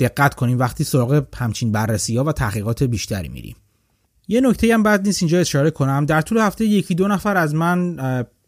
[0.00, 3.56] دقت کنیم وقتی سراغ همچین بررسی ها و تحقیقات بیشتری میریم.
[4.28, 6.06] یه نکته هم بعد نیست اینجا اشاره کنم.
[6.06, 7.96] در طول هفته یکی دو نفر از من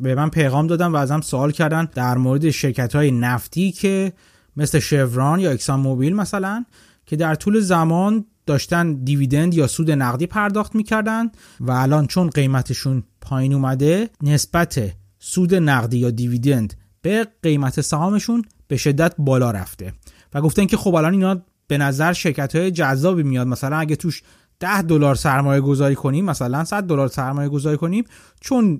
[0.00, 4.12] به من پیغام دادن و ازم سوال کردن در مورد شرکت های نفتی که
[4.56, 6.64] مثل شوران یا اکسان موبیل مثلا
[7.06, 11.30] که در طول زمان داشتن دیویدند یا سود نقدی پرداخت می‌کردن
[11.60, 18.76] و الان چون قیمتشون پایین اومده نسبت سود نقدی یا دیویدند به قیمت سهامشون به
[18.76, 19.92] شدت بالا رفته.
[20.34, 23.46] و گفتن که خب الان اینا به نظر شرکت های جذابی میاد.
[23.46, 24.22] مثلا اگه توش
[24.60, 28.04] 10 دلار سرمایه گذاری کنیم مثلا 100 دلار سرمایه گذاری کنیم
[28.40, 28.78] چون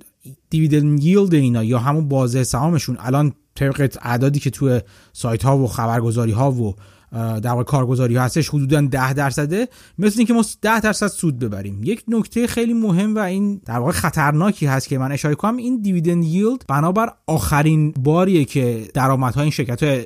[0.51, 4.81] دیویدند ییلد اینا یا همون بازه سهامشون الان طبق اعدادی که توی
[5.13, 6.75] سایت ها و خبرگزاری ها و
[7.15, 9.69] در واقع کارگزاری ها هستش حدودا 10 درصده.
[9.99, 11.81] مثل اینکه ما 10 درصد سود ببریم.
[11.85, 15.83] یک نکته خیلی مهم و این در واقع خطرناکی هست که من اشاره کنم این
[15.83, 19.99] دیویدند ییلد بنابر آخرین باریه که درآمدهای این شرکت ها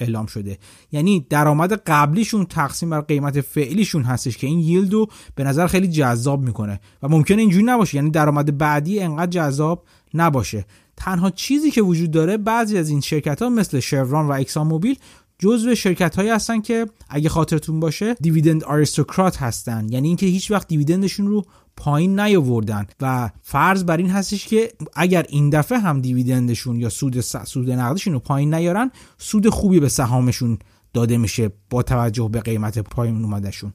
[0.00, 0.58] اعلام شده.
[0.92, 5.88] یعنی درآمد قبلیشون تقسیم بر قیمت فعلیشون هستش که این ییلد رو به نظر خیلی
[5.88, 6.80] جذاب می‌کنه.
[7.02, 7.96] و ممکنه اینجوری نباشه.
[7.96, 9.84] یعنی درآمد بعدی انقدر جذاب
[10.14, 10.64] نباشه.
[10.96, 14.98] تنها چیزی که وجود داره بعضی از این شرکت ها مثل شوران و اکسان موبیل
[15.38, 19.86] جزو شرکت هایی هستن که اگه خاطرتون باشه دیویدند آریستوکرات هستن.
[19.90, 21.44] یعنی اینکه هیچ وقت دیویدندشون رو
[21.76, 22.86] پایین نیاوردن.
[23.00, 28.12] و فرض بر این هستش که اگر این دفعه هم دیویدندشون یا سود سود نقدشون
[28.12, 30.58] رو پایین نیارن سود خوبی به سهامشون
[30.94, 33.72] داده میشه با توجه به قیمت پایین اومدشون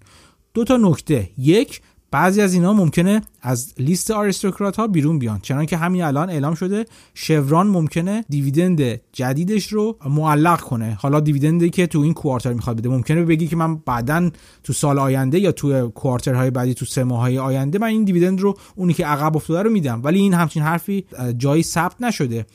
[0.54, 1.30] دو تا نکته.
[1.38, 1.82] یک
[2.12, 6.56] بعضی از اینا ممکنه از لیست آریستوکرات ها بیرون بیان چنان که همین الان اعلام
[6.56, 10.98] شده شوران ممکنه دیویدند جدیدش رو معلق کنه.
[11.02, 12.90] حالا دیویدندی که تو این کوارتر می‌خواد بده.
[12.90, 14.30] ممکنه بگی که من بعدا
[14.64, 18.58] تو سال آینده یا تو کوارترهای بعدی تو سه ماه آینده من این دیویدند رو
[18.76, 20.02] اونی که عقب افتاده رو میدم.
[20.04, 21.06] ولی این همچین حرفی
[21.38, 22.46] جایی ثبت نشده.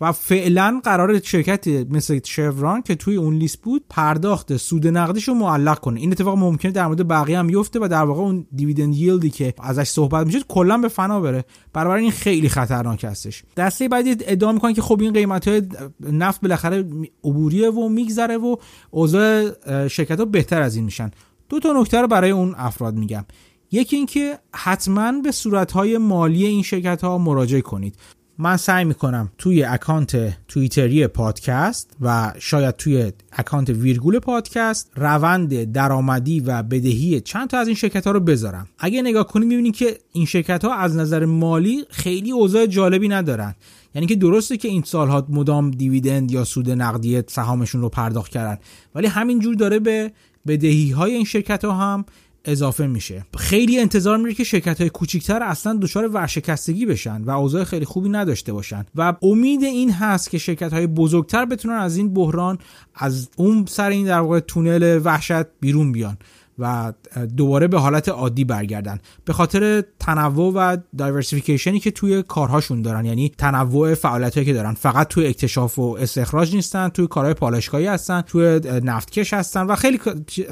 [0.00, 5.34] و فعلا قرار شرکت مثل شوران که توی اون لیست بود پرداخت سود نقدیش رو
[5.34, 6.00] معلق کنه.
[6.00, 9.54] این اتفاق ممکنه در مورد بقیه هم بیفته و در واقع اون دیویدند ییلدی که
[9.58, 11.44] ازش صحبت میشه کلا به فنا بره.
[11.72, 13.42] برابر این خیلی خطرناک هستش.
[13.56, 15.62] دسته بعدی ادعا می‌کنن که خب این قیمت های
[16.00, 16.84] نفت بالاخره
[17.24, 18.56] عبوریه و میگذره و
[18.90, 19.50] اوضاع
[19.88, 21.10] شرکت ها بهتر از این میشن.
[21.48, 23.24] دو تا نکته رو برای اون افراد میگم.
[23.72, 27.96] یکی اینکه حتما به صورتهای مالی این شرکت ها مراجعه کنید.
[28.40, 36.40] من سعی می‌کنم توی اکانت توییتری پادکست و شاید توی اکانت ویرگول پادکست روند درآمدی
[36.40, 38.68] و بدهی چند تا از این شرکت ها رو بذارم.
[38.78, 43.54] اگه نگاه کنید می‌بینید که این شرکت ها از نظر مالی خیلی اوضاع جالبی ندارن.
[43.94, 48.58] یعنی که درسته که این سالها مدام dividend یا سود نقدی سهامشون رو پرداخت کردن
[48.94, 50.12] ولی همینجور داره به
[50.46, 52.04] بدهی های این شرکت ها هم
[52.44, 53.26] اضافه میشه.
[53.36, 58.08] خیلی انتظار میره که شرکت های کوچیکتر اصلا دچار ورشکستگی بشن و اوضاع خیلی خوبی
[58.08, 58.86] نداشته باشن.
[58.94, 62.58] و امید این هست که شرکت های بزرگتر بتونن از این بحران
[62.94, 66.18] از اون سر این در واقع تونل وحشت بیرون بیان.
[66.60, 66.92] و
[67.36, 68.98] دوباره به حالت عادی برگردن.
[69.24, 74.74] به خاطر تنوع و diversification ی که توی کارهاشون دارن یعنی تنوع فعالیتایی که دارن.
[74.74, 80.00] فقط توی اکتشاف و استخراج نیستن توی کارهای پالایشگاهی هستن توی نفتکش هستن و خیلی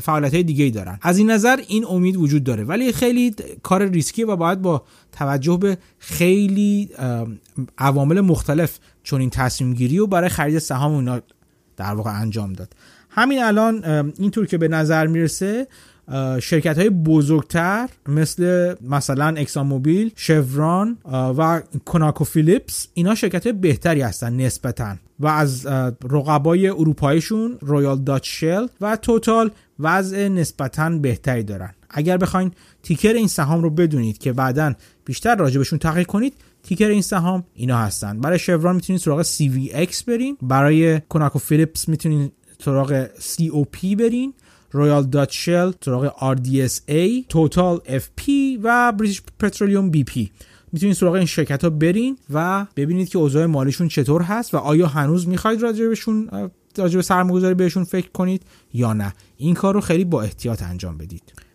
[0.03, 0.99] فعالیت های دیگه ای دارن.
[1.03, 2.65] از این نظر این امید وجود داره.
[2.65, 4.83] ولی خیلی کار ریسکی و باید با
[5.13, 6.91] توجه به خیلی
[7.79, 11.21] عوامل مختلف چون این تصمیم گیری و برای خرید سهام اونا
[11.77, 12.73] در واقع انجام داد.
[13.11, 13.85] همین الان
[14.19, 15.67] اینطور که به نظر می‌رسه
[16.43, 24.01] شرکت های بزرگتر مثل مثلا اکسان موبیل شوران و کناکو فیلیپس اینا شرکت های بهتری
[24.01, 24.97] هستن نسبتا.
[25.21, 25.67] و از
[26.11, 31.75] رقبای اروپاییشون رویال داچ شل و توتال وضع نسبتا بهتری دارن.
[31.91, 32.53] اگر بخواین
[32.83, 37.79] ticker این سهام رو بدونید که بعدا بیشتر راجبشون تحقیق کنید ticker این سهام اینا
[37.79, 38.21] هستن.
[38.21, 40.37] برای شورون می‌تونید سراغ CVX برین.
[40.43, 42.33] برای کونوکو فیلیپس می‌تونید
[42.65, 44.35] سراغ COP برین.
[44.71, 48.31] رویال داچ شل سراغ RDSA توتال FP
[48.63, 50.29] و بریتیش پترولیوم BP
[50.73, 54.87] می‌تونید سراغ این شرکت ها برین و ببینید که اوضاع مالیشون چطور هست و آیا
[54.87, 58.43] هنوز می‌خواید راجبشون راجب سرمایه‌گذاری بهشون فکر کنید
[58.75, 59.15] یا نه.
[59.37, 61.48] این کار رو خیلی با احتیاط انجام بدید.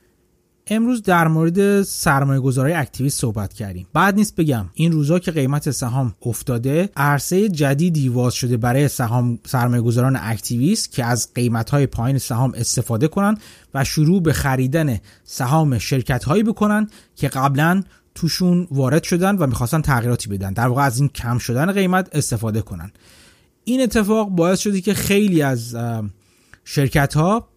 [0.68, 3.88] امروز در مورد سرمایه گذاری اکتیویست صحبت کردیم.
[3.94, 9.40] بعد نیست بگم این روزا که قیمت سهام افتاده عرصه جدیدی واز شده برای سهام
[9.46, 13.38] سرمایه گذاران اکتیویست که از قیمت های پایین سهام استفاده کنن
[13.74, 17.84] و شروع به خریدن سهام شرکت هایی بکنن که قبلا
[18.16, 20.54] توشون وارد شدن و می‌خواستن تغییراتی بدن.
[20.54, 22.92] در واقع از این کم شدن قیمت استفاده کنن.
[23.64, 25.76] این اتفاق باعث شده که خیلی از
[26.66, 27.48] شرکت ها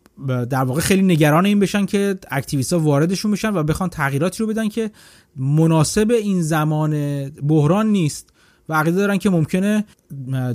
[0.50, 4.46] در واقع خیلی نگران این بشن که اکتیویست ها واردشون بشن و بخوان تغییراتی رو
[4.48, 4.90] بدن که
[5.36, 8.32] مناسب این زمان بحران نیست
[8.68, 9.84] و عقیده دارن که ممکنه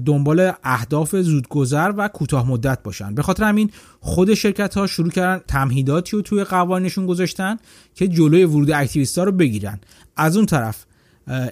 [0.06, 3.16] دنبال اهداف زودگذر و کوتاه مدت باشن.
[3.16, 7.58] به خاطر همین خود شرکت ها شروع کردن تمهیداتی رو توی قوانینشون گذاشتن
[7.96, 9.80] که جلوی ورود اکتیویست ها رو بگیرن.
[10.16, 10.86] از اون طرف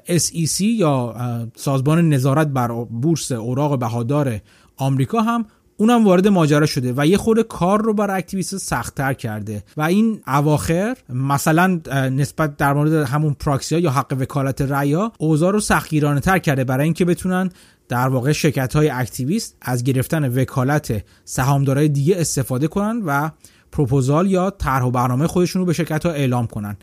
[0.07, 1.16] SEC یا
[1.55, 4.39] سازمان نظارت بر بورس اوراق بهادار
[4.78, 5.45] آمریکا هم
[5.80, 9.63] اونم وارد ماجرا شده و یه خورده کار رو بر اکتیویست سختتر کرده.
[9.77, 15.59] و این اواخر مثلا نسبت در مورد همون پراکسیا یا حق وکالت گیریا اوضاع رو
[15.59, 17.49] سختگیرانه تر کرده برای اینکه بتونن
[17.89, 23.30] در واقع شرکت های اکتیویست از گرفتن وکالت سهامدارای دیگه استفاده کنن و
[23.71, 26.77] پروپوزال یا طرح و برنامه خودشون رو به شرکت ها اعلام کنن.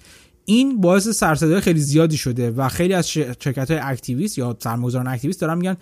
[0.44, 5.40] این باعث سرصدای خیلی زیادی شده و خیلی از شرکت های اکتیویست یا سرمایه‌گذاران اکتیویست
[5.40, 5.76] دارن میگن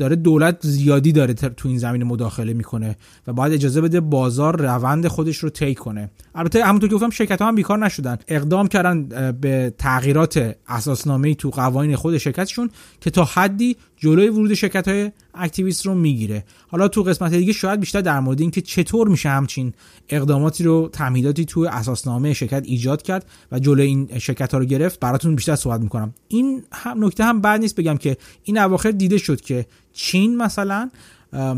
[0.00, 2.96] داره دولت زیادی داره تو این زمین مداخله می‌کنه
[3.26, 6.10] و باید اجازه بده بازار روند خودش رو طی کنه.
[6.34, 8.18] البته همونطور که گفتم شرکت ها هم بیکار نشدن.
[8.28, 9.08] اقدام کردن
[9.40, 12.70] به تغییرات اساسنامه تو قوانین خود شرکتشون
[13.00, 16.44] که تا حدی جلوی ورود شرکت های اکتیویست رو می‌گیره.
[16.68, 19.72] حالا تو قسمت دیگه شاید بیشتر در مورد اینکه چطور میشه همچین
[20.08, 25.00] اقداماتی رو تمهیداتی تو اساسنامه شرکت ایجاد کرد و جلوی این شرکت ها رو گرفت
[25.00, 26.14] براتون بیشتر صحبت می‌کنم.
[26.28, 30.90] این هم نکته هم بد نیست بگم که این اواخر دیده شد که چین مثلا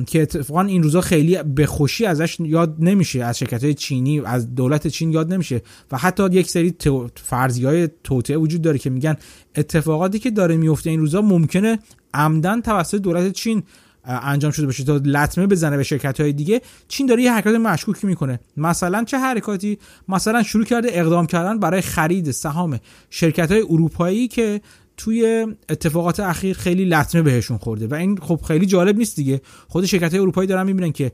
[0.06, 3.24] که اتفاقا این روزا خیلی به خوشی ازش یاد نمیشه.
[3.24, 5.62] از شرکت های چینی از دولت چین یاد نمیشه.
[5.92, 6.74] و حتی یک سری
[7.16, 9.16] فرضی های توطعه وجود داره که میگن
[9.56, 11.78] اتفاقاتی که داره میفته این روزا ممکنه
[12.14, 13.62] عمدن توسط دولت چین
[14.04, 16.60] انجام شده باشه تا لطمه بزنه به شرکت های دیگه.
[16.88, 18.40] چین داره یه حرکات مشکوکی می‌کنه.
[18.56, 24.60] مثلا چه حرکاتی؟ مثلا شروع کرده اقدام کردن برای خرید سهام شرکت های اروپایی که
[24.96, 27.86] توی اتفاقات اخیر خیلی لطمه بهشون خورده.
[27.86, 29.40] و این خب خیلی جالب نیست دیگه.
[29.68, 31.12] خود شرکت اروپایی دارن می‌بینن که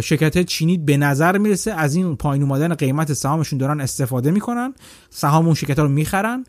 [0.00, 4.74] شرکت چینی به نظر می‌رسه از این پایین اومدن قیمت سهامشون دارن استفاده می‌کنن.
[5.10, 6.44] سهام اون شرکت ها رو می‌خرن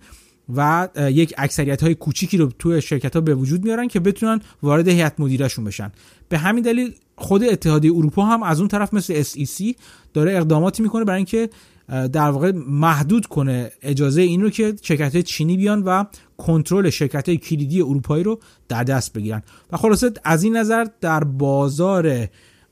[0.55, 4.87] و یک اکثریت های کوچیکی رو توی شرکت ها به وجود میارن که بتونن وارد
[4.87, 5.91] هیئت مدیرشون بشن.
[6.29, 9.75] به همین دلیل خود اتحادیه اروپا هم از اون طرف مثل SEC
[10.13, 11.49] داره اقداماتی می‌کنه برای اینکه
[11.87, 16.03] در واقع محدود کنه اجازه این رو که شرکت چینی بیان و
[16.37, 19.43] کنترل شرکت کلیدی اروپایی رو در دست بگیرن.
[19.71, 22.27] و خلاصه از این نظر در بازار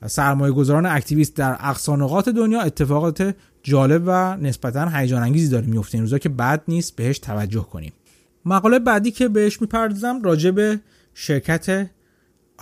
[0.06, 6.02] سرمایه گذاران اکتیویست در اقصانقات دنیا اتفاقات جالب و نسبتا هیجان انگیزی داره میفته این
[6.02, 7.92] روزا که بد نیست بهش توجه کنیم.
[8.44, 10.80] مقاله بعدی که بهش می‌پردازم راجع به
[11.14, 11.90] شرکت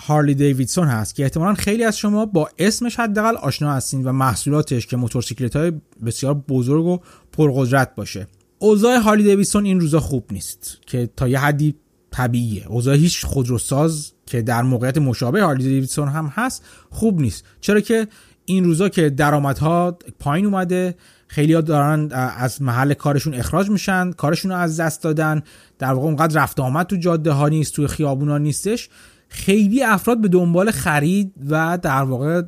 [0.00, 4.86] هارلی دیویدسون هست که احتمالا خیلی از شما با اسمش حداقل آشنا هستین و محصولاتش
[4.86, 5.72] که موتورسیکلت های
[6.06, 6.98] بسیار بزرگ و
[7.32, 8.26] پرقدرت باشه.
[8.58, 11.74] اوضاع هارلی دیویدسون این روزا خوب نیست که تا یه حدی
[12.10, 12.66] طبیعیه.
[12.68, 17.44] اوضاع هیچ خودروساز که در موقعیت مشابه هارلی دیویدسون هم هست خوب نیست.
[17.60, 18.06] چرا که
[18.44, 20.94] این روزا که درآمدها پایین اومده
[21.26, 25.42] خیلی ها دارن از محل کارشون اخراج میشن کارشون رو از دست دادن.
[25.78, 28.88] در واقع اونقدر رفت آمد تو جاده ها نیست توی خیابون ها نیستش.
[29.32, 32.42] خیلی افراد به دنبال خرید و در واقع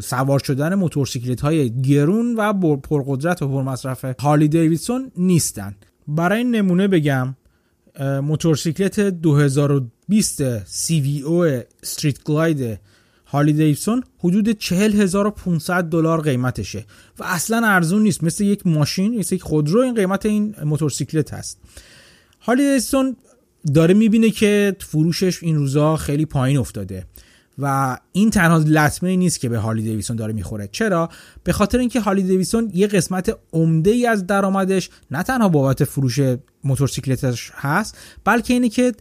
[0.00, 5.76] سوار شدن موتورسیکلت های گرون و پرقدرت و پرمصرف هارلی دیویدسون نیستن.
[6.08, 7.36] برای نمونه بگم
[8.22, 10.42] موتورسیکلت 2020
[11.24, 11.44] او
[11.82, 12.80] استریت گلاید
[13.26, 16.86] هارلی دیویدسون حدود 40500 دلار قیمتشه
[17.18, 18.24] و اصلا ارزون نیست.
[18.24, 21.58] مثل یک ماشین مثل یک خودرو این قیمت این موتورسیکلت هست.
[22.40, 23.16] هارلی دیویدسون
[23.74, 27.06] داره می‌بینه که فروشش این روزا خیلی پایین افتاده
[27.58, 30.68] و این تنها لطمه نیست که به هارلی دیویسون داره می‌خوره.
[30.72, 31.08] چرا؟
[31.44, 36.20] به خاطر اینکه هارلی دیویسون یه قسمت عمده ای از درآمدش نه تنها بابت فروش
[36.64, 38.92] موتورسیکلتش هست بلکه اینه که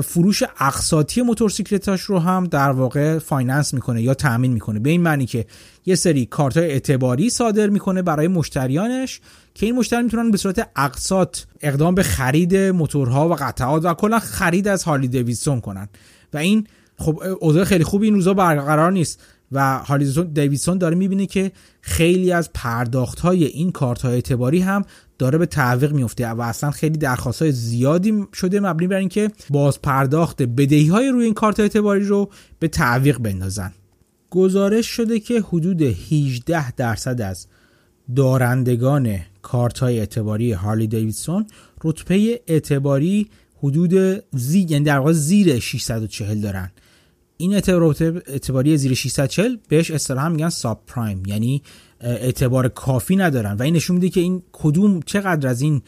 [0.00, 4.78] فروش اقساطی موتورسیکلتاش رو هم در واقع finance می‌کنه یا تامین می‌کنه.
[4.78, 5.46] به این معنی که
[5.86, 9.20] یه سری کارت اعتباری صادر می‌کنه برای مشتریانش
[9.54, 14.18] که این مشتری می‌تونن به صورت اقساط اقدام به خرید موتورها و قطعات و کلا
[14.18, 15.88] خرید از هارلی دیویدسون کنن.
[16.32, 16.66] و این
[16.98, 19.20] خب اوضاع خیلی خوبی این روزا برقرار نیست.
[19.52, 24.84] و هارلی دیویدسون داره می‌بینه که خیلی از پرداخت های این کارت های اعتباری هم
[25.18, 29.82] داره به تعویق میفته و اصلا خیلی درخواست های زیادی شده مبنی بر اینکه باز
[29.82, 33.72] پرداخت بدهی های روی این کارت اعتباری رو به تعویق بندازن.
[34.30, 37.46] گزارش شده که حدود 18 درصد از
[38.16, 41.46] دارندگان کارت های اعتباری هارلی دیویدسون
[41.84, 43.28] رتبه اعتباری
[43.62, 46.70] حدود زی یعنی در واقع زیر 640 دارن.
[47.42, 51.62] این اعتباری زیر 640 بهش اصطلاحا میگن ساب پرایم یعنی
[52.00, 53.52] اعتبار کافی ندارن.
[53.52, 55.82] و این نشون میده که این کدوم چقدر از این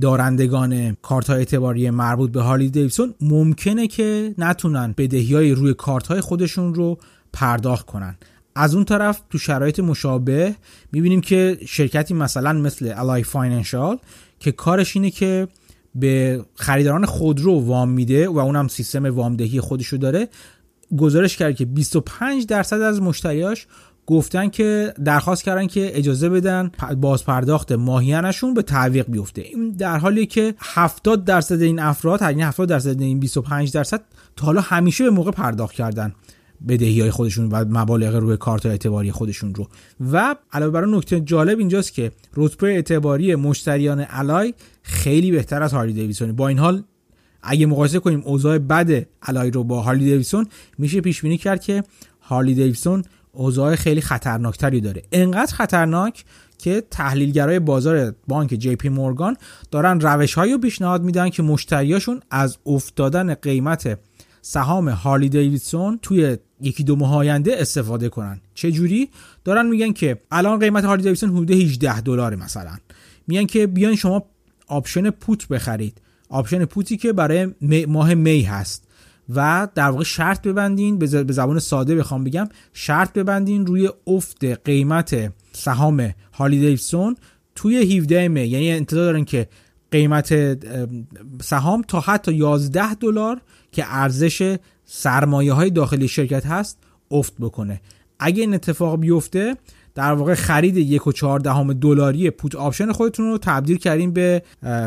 [0.00, 6.06] دارندگان کارت های اعتباری مربوط به هارلی دیویدسون ممکنه که نتونن بدهی های روی کارت
[6.06, 6.98] های خودشون رو
[7.32, 8.16] پرداخت کنن.
[8.54, 10.54] از اون طرف تو شرایط مشابه
[10.92, 13.98] می‌بینیم که شرکتی مثلا مثل الای فاینانشال
[14.40, 15.48] که کارش اینه که
[15.94, 20.28] به خریداران خودرو وام میده و اونم سیستم وامدهی خودشو داره
[20.98, 23.66] گزارش کرد که 25 درصد از مشتریاش
[24.06, 29.42] گفتن که درخواست کردن که اجازه بدن باز پرداخت ماهیانشون به تعویق بیفته.
[29.42, 34.00] این در حالی که 70 درصد این افراد یعنی 70 درصد این 25 درصد
[34.36, 36.12] تا حالا همیشه به موقع پرداخت کردن
[36.68, 39.68] بدهی های خودشون و مبالغ روی کارت اعتباری خودشون رو.
[40.12, 45.92] و علاوه بر نکته جالب اینجاست که رتبه اعتباری مشتریان الای خیلی بهتر از هارلی
[45.92, 46.82] دیویسون با این حال
[47.46, 50.46] اگه مقایسه کنیم اوضاع بد الای رو با هارلی دیویسون
[50.78, 51.82] میشه پیش بینی کرد که
[52.20, 55.02] هارلی دیویسون اوضاع خیلی خطرناکتری داره.
[55.12, 56.24] انقدر خطرناک
[56.58, 59.36] که تحلیلگرای بازار بانک جی پی مورگان
[59.70, 63.98] دارن روش رو پیشنهاد میدن که مشتریاشون از افتادن قیمت
[64.42, 68.40] سهام هارلی دیویدسون توی یکی دو ماه آینده استفاده کنن.
[68.54, 69.10] چه جوری
[69.44, 72.76] دارن میگن که الان قیمت هارلی دیویدسون حدود 18 دلار مثلا.
[73.26, 74.24] میگن که بیاین شما
[74.66, 76.00] option put بخرید.
[76.28, 77.48] option put ی که برای
[77.88, 78.86] ماه می هست.
[79.34, 85.32] و در واقع شرط ببندین به زبان ساده بخوام بگم شرط ببندین روی افت قیمت
[85.52, 87.16] سهام هارلی دیویدسون
[87.54, 88.40] توی 17 می.
[88.40, 89.48] یعنی انتظار دارن که
[89.90, 90.58] قیمت
[91.42, 93.40] سهام تا حتی 11 دلار
[93.72, 96.78] که ارزش سرمایه های داخلی شرکت هست
[97.10, 97.80] افت بکنه.
[98.18, 99.56] اگه این اتفاق بیفته
[99.96, 104.42] در واقع خرید یک و چهار دهم دلاری پوت آپشن خودتون رو تبدیل کردین به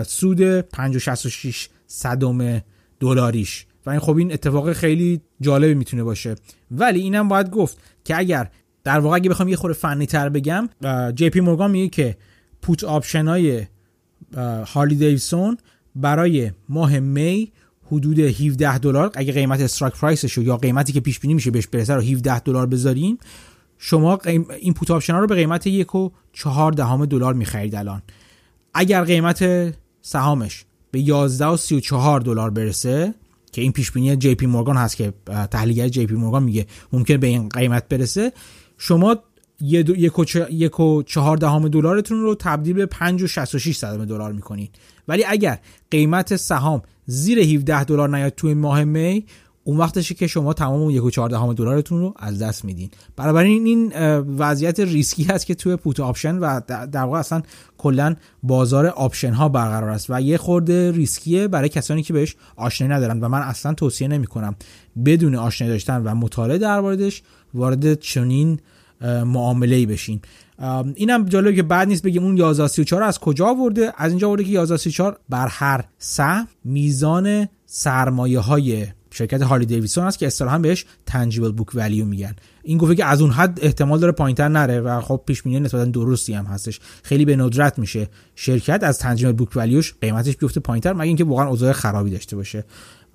[0.07, 2.62] سود 5.66 صدم
[2.99, 3.66] دلاریش.
[3.86, 6.36] و این خب این اتفاق خیلی جالبی می‌تونه باشه.
[6.72, 8.49] ولی اینم باید گفت که اگر
[8.84, 10.70] در واقع اگه بخوام یه خورده فنی تر بگم
[11.16, 12.18] جی پی مورگان میگه که
[12.61, 13.66] put option های
[14.66, 15.57] هارلی دیویسون
[15.95, 17.51] برای ماه می
[17.91, 21.68] حدود 17 دلار اگه قیمت strike price ش یا قیمتی که پیش بینی میشه بهش
[21.68, 23.18] برسه رو 17 دلار بذارین
[23.82, 24.19] شما
[24.59, 28.01] این put option ها رو به قیمت یک و چهار دهم دلار می‌خرید الان.
[28.73, 33.13] اگر قیمت سهامش به 11 و 34 دلار برسه
[33.51, 35.13] که این پیش بینی جی پی مورگان هست که
[35.51, 38.32] تحلیلگر جی پی مورگان میگه ممکن به این قیمت برسه
[38.77, 39.15] شما
[39.61, 44.75] یک و چهار دهم دلارتون رو تبدیل به 5 و 66 صدم دلار می‌کنید.
[45.07, 45.59] ولی اگر
[45.91, 49.25] قیمت سهام زیر 17 دلار نیاد توی ماه می
[49.70, 52.89] اون وقتشه که شما تمام اون 1.14 دلارتون رو از دست میدین.
[53.15, 57.41] بنابراین این وضعیت ریسکی هست که توی put option و در واقع اصلا
[57.78, 62.93] کلا بازار option ها برقرار است و یه خورده ریسکیه برای کسانی که بهش آشنایی
[62.93, 64.55] ندارن و من اصلا توصیه نمی کنم
[65.05, 66.80] بدون آشنایی داشتن و مطالعه در
[67.53, 68.59] وارد چنین
[69.26, 70.22] معامله ای بشین.
[70.95, 74.49] اینم جالبه که بعد نیست بگیم اون 1134 از کجا آورده؟ از اینجا آورده که
[74.49, 81.51] 1134 بر هر سهم میزان سرمایه های شرکت هالی دیویسون است که اصطلاحا بهش تنجیبل
[81.51, 82.36] بوک ولیو میگن.
[82.64, 85.86] این گفته که از اون حد احتمال داره پایینتر نره و خب پیش بینی نسبتا
[85.86, 86.80] درستی هم هستش.
[87.03, 88.07] خیلی به ندرت میشه.
[88.36, 92.66] شرکت از تنجیبل بوک ولیوش قیمتش بیفته پایینتر مگه اینکه واقعا اوضاع خرابی داشته باشه.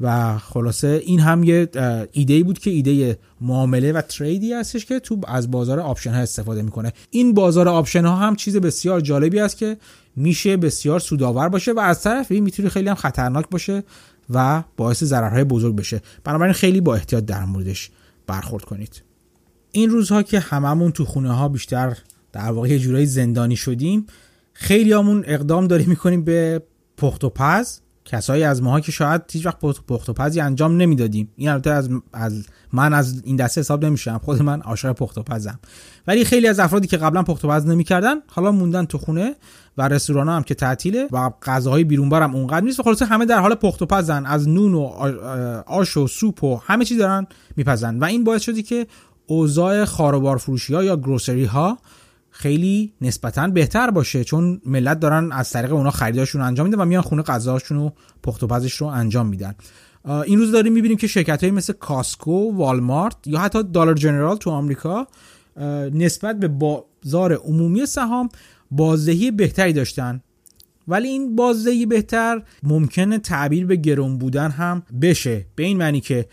[0.00, 1.68] و خلاصه این هم یه
[2.12, 6.20] ایده بود که ایده معامله و trade ی هستش که تو از بازار option ها
[6.20, 6.92] استفاده می‌کنه.
[7.10, 9.76] این بازار option ها هم چیز بسیار جالبی است که
[10.16, 13.82] میشه بسیار سودآور باشه و از طرفی می‌تونه خیلی هم خطرناک باشه.
[14.30, 16.00] و باعث ضررهای بزرگ بشه.
[16.24, 17.90] بنابراین خیلی با احتیاط در موردش
[18.26, 19.02] برخورد کنید.
[19.72, 21.98] این روزها که هممون تو خونه ها بیشتر
[22.32, 24.06] در واقع یه جورایی زندانی شدیم
[24.52, 26.62] خیلی هممون اقدام داریم می‌کنیم به
[26.96, 27.80] پخت و پز.
[28.04, 31.28] کسایی از ماها که شاید هیچ وقت پخت و پزی انجام نمی‌دادیم.
[31.36, 35.22] این البته از, از من از این دسته حساب نمیشم خود من عاشق پخت و
[35.22, 35.58] پزم.
[36.06, 39.34] ولی خیلی از افرادی که قبلا پخت و پز نمی‌کردن حالا موندن تو خونه
[39.78, 42.80] و رستوران هم که تعطیله و غذاهای بیرون برم اونقدر نیست.
[42.80, 44.26] و خلاصه همه در حال پخت و پزن.
[44.26, 44.80] از نون و
[45.66, 47.26] آش و سوپ و همه چی دارن
[47.56, 47.98] میپزن.
[47.98, 48.86] و این باعث شدی که
[49.26, 51.78] اوضاع خاروبار فروشی ها یا گروسری ها
[52.36, 57.02] خیلی نسبتا بهتر باشه چون ملت دارن از طریق اونا خریداشون انجام میدن و میان
[57.02, 57.90] خونه غذاشون و
[58.22, 59.54] پخت و پزش رو انجام میدن.
[60.26, 64.50] این روز داریم می‌بینیم که شرکت های مثل کاسکو، والمارت یا حتی دلار جنرال تو
[64.50, 65.06] آمریکا
[65.92, 68.28] نسبت به بازار عمومی سهام
[68.70, 70.22] بازدهی بهتری داشتن.
[70.88, 75.46] ولی این بازدهی بهتر ممکنه تعبیر به گرون بودن هم بشه.
[75.54, 76.26] به این معنی که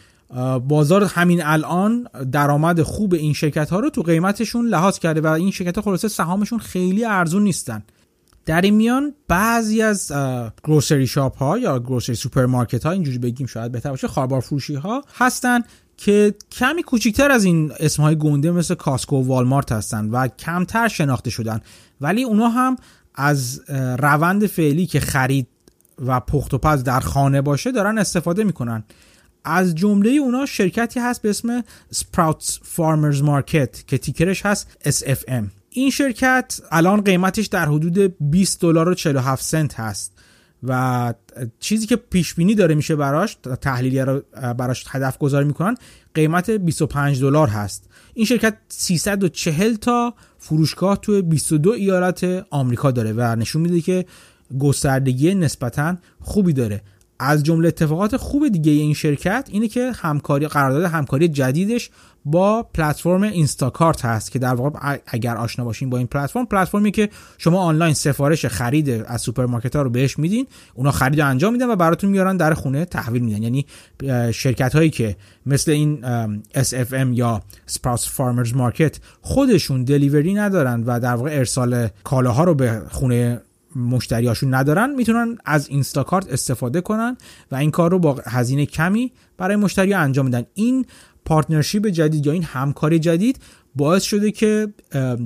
[0.67, 5.51] بازار همین الان درآمد خوب این شرکت ها رو تو قیمتشون لحاظ کرده و این
[5.51, 7.83] شرکت ها خلاصه سهامشون خیلی ارزون نیستن.
[8.45, 10.11] در این میان بعضی از
[10.63, 15.03] grocery shop ها یا grocery سوپرمارکت ها اینجوری بگیم شاید بهتر باشه خواربار فروشی ها
[15.17, 15.61] هستن
[15.97, 20.87] که کمی کوچیکتر از این اسم های گنده مثل کاسکو و والمارت هستن و کمتر
[20.87, 21.61] شناخته شدن.
[22.01, 22.75] ولی اونا هم
[23.15, 23.61] از
[23.99, 25.47] روند فعلی که خرید
[26.05, 28.83] و پخت و پز در خانه باشه دارن استفاده می‌کنن.
[29.43, 31.61] از جمله اونا شرکتی هست به اسم
[31.95, 38.61] Sprouts Farmers Market که ticker ش هست SFM این شرکت الان قیمتش در حدود 20
[38.61, 40.11] دلار و 47 سنت هست
[40.63, 41.13] و
[41.59, 44.03] چیزی که پیش بینی داره میشه براش تحلیلی
[44.57, 45.75] براش هدف گذاری می‌کنن
[46.13, 47.89] قیمت 25 دلار هست.
[48.13, 54.05] این شرکت 340 تا فروشگاه توی 22 ایالت آمریکا داره و نشون میده که
[54.59, 56.81] گستردگی نسبتا خوبی داره.
[57.21, 61.89] از جمله اتفاقات خوب دیگه این شرکت اینه که همکاری قرارداد همکاری جدیدش
[62.25, 67.09] با پلتفرم اینستاکارت هست که در واقع اگر آشنا باشین با این پلتفرم پلتفرمی که
[67.37, 71.69] شما آنلاین سفارش خرید از سوپرمارکت ها رو بهش میدین اونا خرید رو انجام میدن
[71.69, 73.43] و براتون میارن در خونه تحویل میدن.
[73.43, 73.65] یعنی
[74.31, 75.15] شرکت هایی که
[75.45, 76.01] مثل این
[76.55, 77.41] SFM یا
[77.71, 83.41] Sprouts Farmers Market خودشون delivery ندارن و در واقع ارسال کالاها رو به خونه
[83.75, 87.17] مشتریاشون ندارن می‌تونن از اینستاکارت استفاده کنن
[87.51, 90.85] و این کار رو با هزینه کمی برای مشتری انجام میدن این
[91.25, 93.39] پارتنرشیپ جدید یا این همکاری جدید
[93.75, 94.73] باعث شده که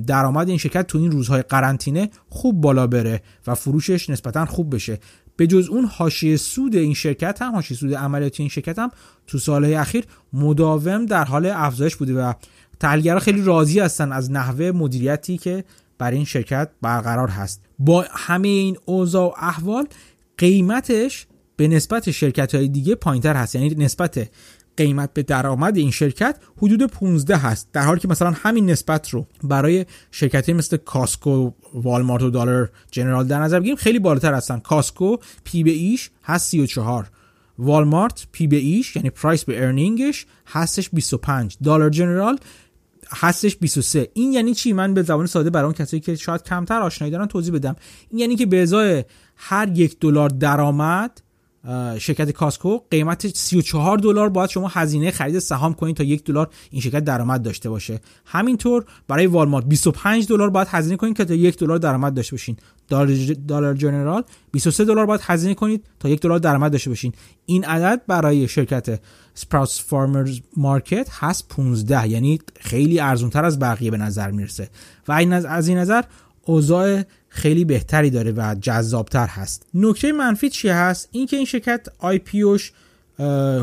[0.06, 4.98] درآمد این شرکت تو این روزهای قرنطینه خوب بالا بره و فروشش نسبتا خوب بشه.
[5.36, 8.90] به جز اون حاشیه سود این شرکت هم حاشیه سود عملیاتی این شرکت هم
[9.26, 12.32] تو سالهای اخیر مداوم در حال افزایش بوده و
[12.80, 15.64] تحلیلگرا خیلی راضی هستن از نحوه مدیریتی که
[15.98, 17.62] برای این شرکت برقرار هست.
[17.78, 19.86] با همه این اوضاع و احوال
[20.38, 21.26] قیمتش
[21.56, 23.54] به نسبت شرکت های دیگه پایینتر هست.
[23.54, 24.28] یعنی نسبت
[24.76, 27.68] قیمت به درآمد این شرکت حدود 15 هست.
[27.72, 33.26] در حالی که مثلا همین نسبت رو برای شرکتی مثل Costco Walmart و Dollar General
[33.26, 34.58] در نظر بگیریم خیلی بالاتر هستن.
[34.58, 37.10] Costco P به E ش هست 34
[37.58, 42.38] Walmart P به E ش یعنی price به earning ش هستش 25 Dollar General
[43.10, 46.82] هستش 23 این یعنی چی؟ من به زبان ساده برای اون کسایی که شاید کمتر
[46.82, 47.76] آشنایی دارن توضیح بدم.
[48.10, 49.04] این یعنی که به ازای
[49.36, 51.22] هر یک دلار درآمد
[51.98, 56.80] شرکت کاسکو قیمت 34 دلار باید شما هزینه خرید سهام کنید تا یک دلار این
[56.80, 58.00] شرکت درآمد داشته باشه.
[58.24, 62.56] همینطور برای والمارت 25 دلار باید هزینه کنید که تا یک دلار درآمد داشته باشین.
[63.48, 67.12] دلار جنرال 23 دلار باید هزینه کنید تا یک دلار درآمد داشته باشین.
[67.46, 69.00] این عدد برای شرکت
[69.34, 74.70] سپراوتس فارمرز مارکت هست 15 یعنی خیلی ارزون تر از بقیه به نظر می‌رسه.
[75.08, 76.02] و این از این نظر
[76.42, 77.02] اوضاع
[77.36, 79.66] خیلی بهتری داره و جذابتر هست.
[79.74, 82.72] نکته منفی چی هست؟ اینکه این شرکت آی پیوش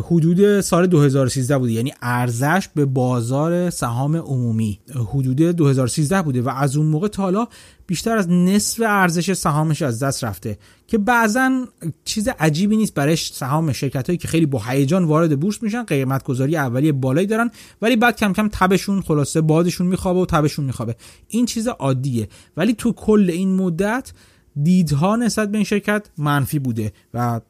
[0.03, 1.71] حدود سال 2013 بوده.
[1.71, 4.79] یعنی ارزش به بازار سهام عمومی.
[4.95, 7.47] حدود 2013 بوده و از اون موقع تا حالا
[7.87, 10.57] بیشتر از نصف ارزش سهامش از دست رفته.
[10.87, 11.65] که بعضا
[12.05, 16.23] چیز عجیبی نیست برای سهام شرکت هایی که خیلی با هیجان وارد بورس میشن قیمت
[16.23, 17.51] گذاری اولیه بالایی دارن
[17.81, 20.95] ولی بعد کم کم تبشون خلاصه بادشون میخوابه و تبشون میخوابه.
[21.27, 22.27] این چیز عادیه.
[22.57, 24.13] ولی تو کل این مدت
[24.63, 27.41] دیدها نسبت به این شرکت منفی بوده و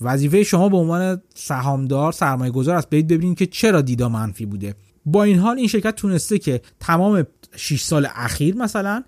[0.00, 2.90] وظیفه شما به عنوان سهامدار سرمایه گذار است.
[2.90, 4.74] برید ببینید که چرا دیدا منفی بوده.
[5.06, 7.26] با این حال این شرکت تونسته که تمام
[7.56, 9.04] 6 سال اخیر مثلا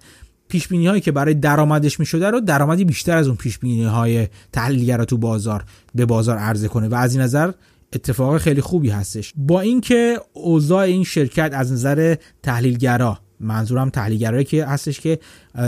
[0.49, 4.28] پیش بینی هایی که برای درآمدش می‌شده رو درآمدی بیشتر از اون پیش بینی های
[4.53, 5.64] تحلیلگرا تو بازار
[5.95, 7.53] به بازار عرضه کنه و از این نظر
[7.93, 9.32] اتفاق خیلی خوبی هستش.
[9.36, 15.18] با اینکه اوضاع این شرکت از نظر تحلیلگرا منظورم تحلیلگرایی که هستش که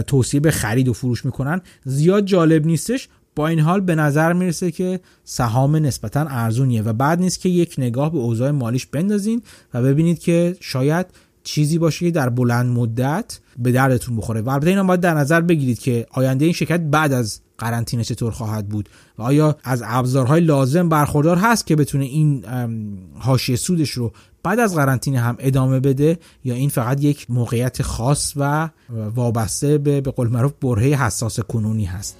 [0.06, 3.08] توصیه به خرید و فروش می‌کنن زیاد جالب نیستش.
[3.40, 7.74] با این حال به نظر می‌رسه که سهام نسبتا ارزونیه و بعد نیست که یک
[7.78, 9.42] نگاه به اوضاع مالیش بندازین
[9.74, 11.06] و ببینید که شاید
[11.44, 14.40] چیزی باشه که در بلند مدت به دردتون بخوره.
[14.40, 18.32] و البته اینا باید در نظر بگیرید که آینده این شرکت بعد از قرنطینه چطور
[18.32, 18.88] خواهد بود
[19.18, 22.44] و آیا از ابزارهای لازم برخوردار هست که بتونه این
[23.18, 24.12] حاشیه سودش رو
[24.42, 28.68] بعد از قرنطینه هم ادامه بده یا این فقط یک موقعیت خاص و
[29.14, 32.16] وابسته به به قول معروف برهه حساس کنونی هست؟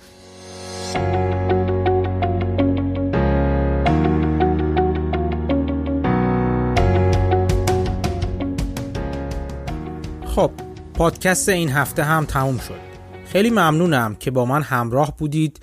[10.34, 10.50] خب
[10.94, 12.80] پادکست این هفته هم تموم شد.
[13.26, 15.60] خیلی ممنونم که با من همراه بودید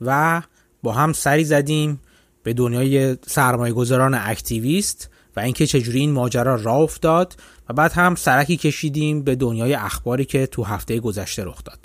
[0.00, 0.42] و
[0.82, 2.00] با هم سری زدیم
[2.42, 7.36] به دنیای سرمایه گذاران اکتیویست و اینکه چجوری این ماجرا راه افتاد
[7.68, 11.78] و بعد هم سرکی کشیدیم به دنیای اخباری که تو هفته گذشته رخ داد.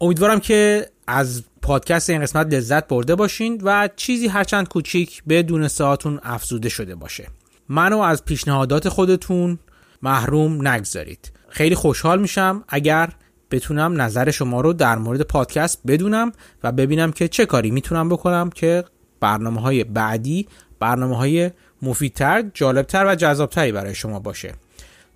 [0.00, 5.84] امیدوارم که از پادکست این قسمت لذت برده باشین و چیزی هرچند کوچیک به دونسته
[5.84, 7.26] هاتون افزوده شده باشه.
[7.68, 9.58] منو از پیشنهادات خودتون
[10.02, 11.32] محروم نگذارید.
[11.48, 13.12] خیلی خوشحال میشم اگر
[13.50, 18.50] بتونم نظر شما رو در مورد پادکست بدونم و ببینم که چه کاری می‌تونم بکنم
[18.50, 18.84] که
[19.20, 20.48] برنامه های بعدی
[20.80, 21.50] برنامه های
[21.82, 24.52] مفیدتر، جالبتر و جذابتری برای شما باشه.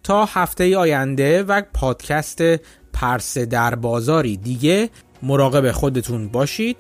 [0.03, 2.43] تا هفته آینده و پادکست
[2.93, 4.91] پرسه در بازاری دیگه
[5.23, 6.77] مراقب خودتون باشید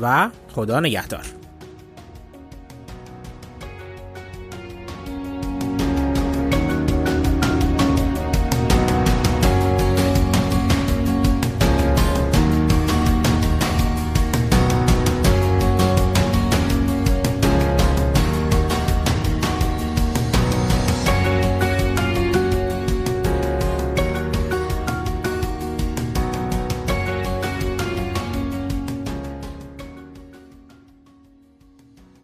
[0.00, 1.45] و خدا نگهدار.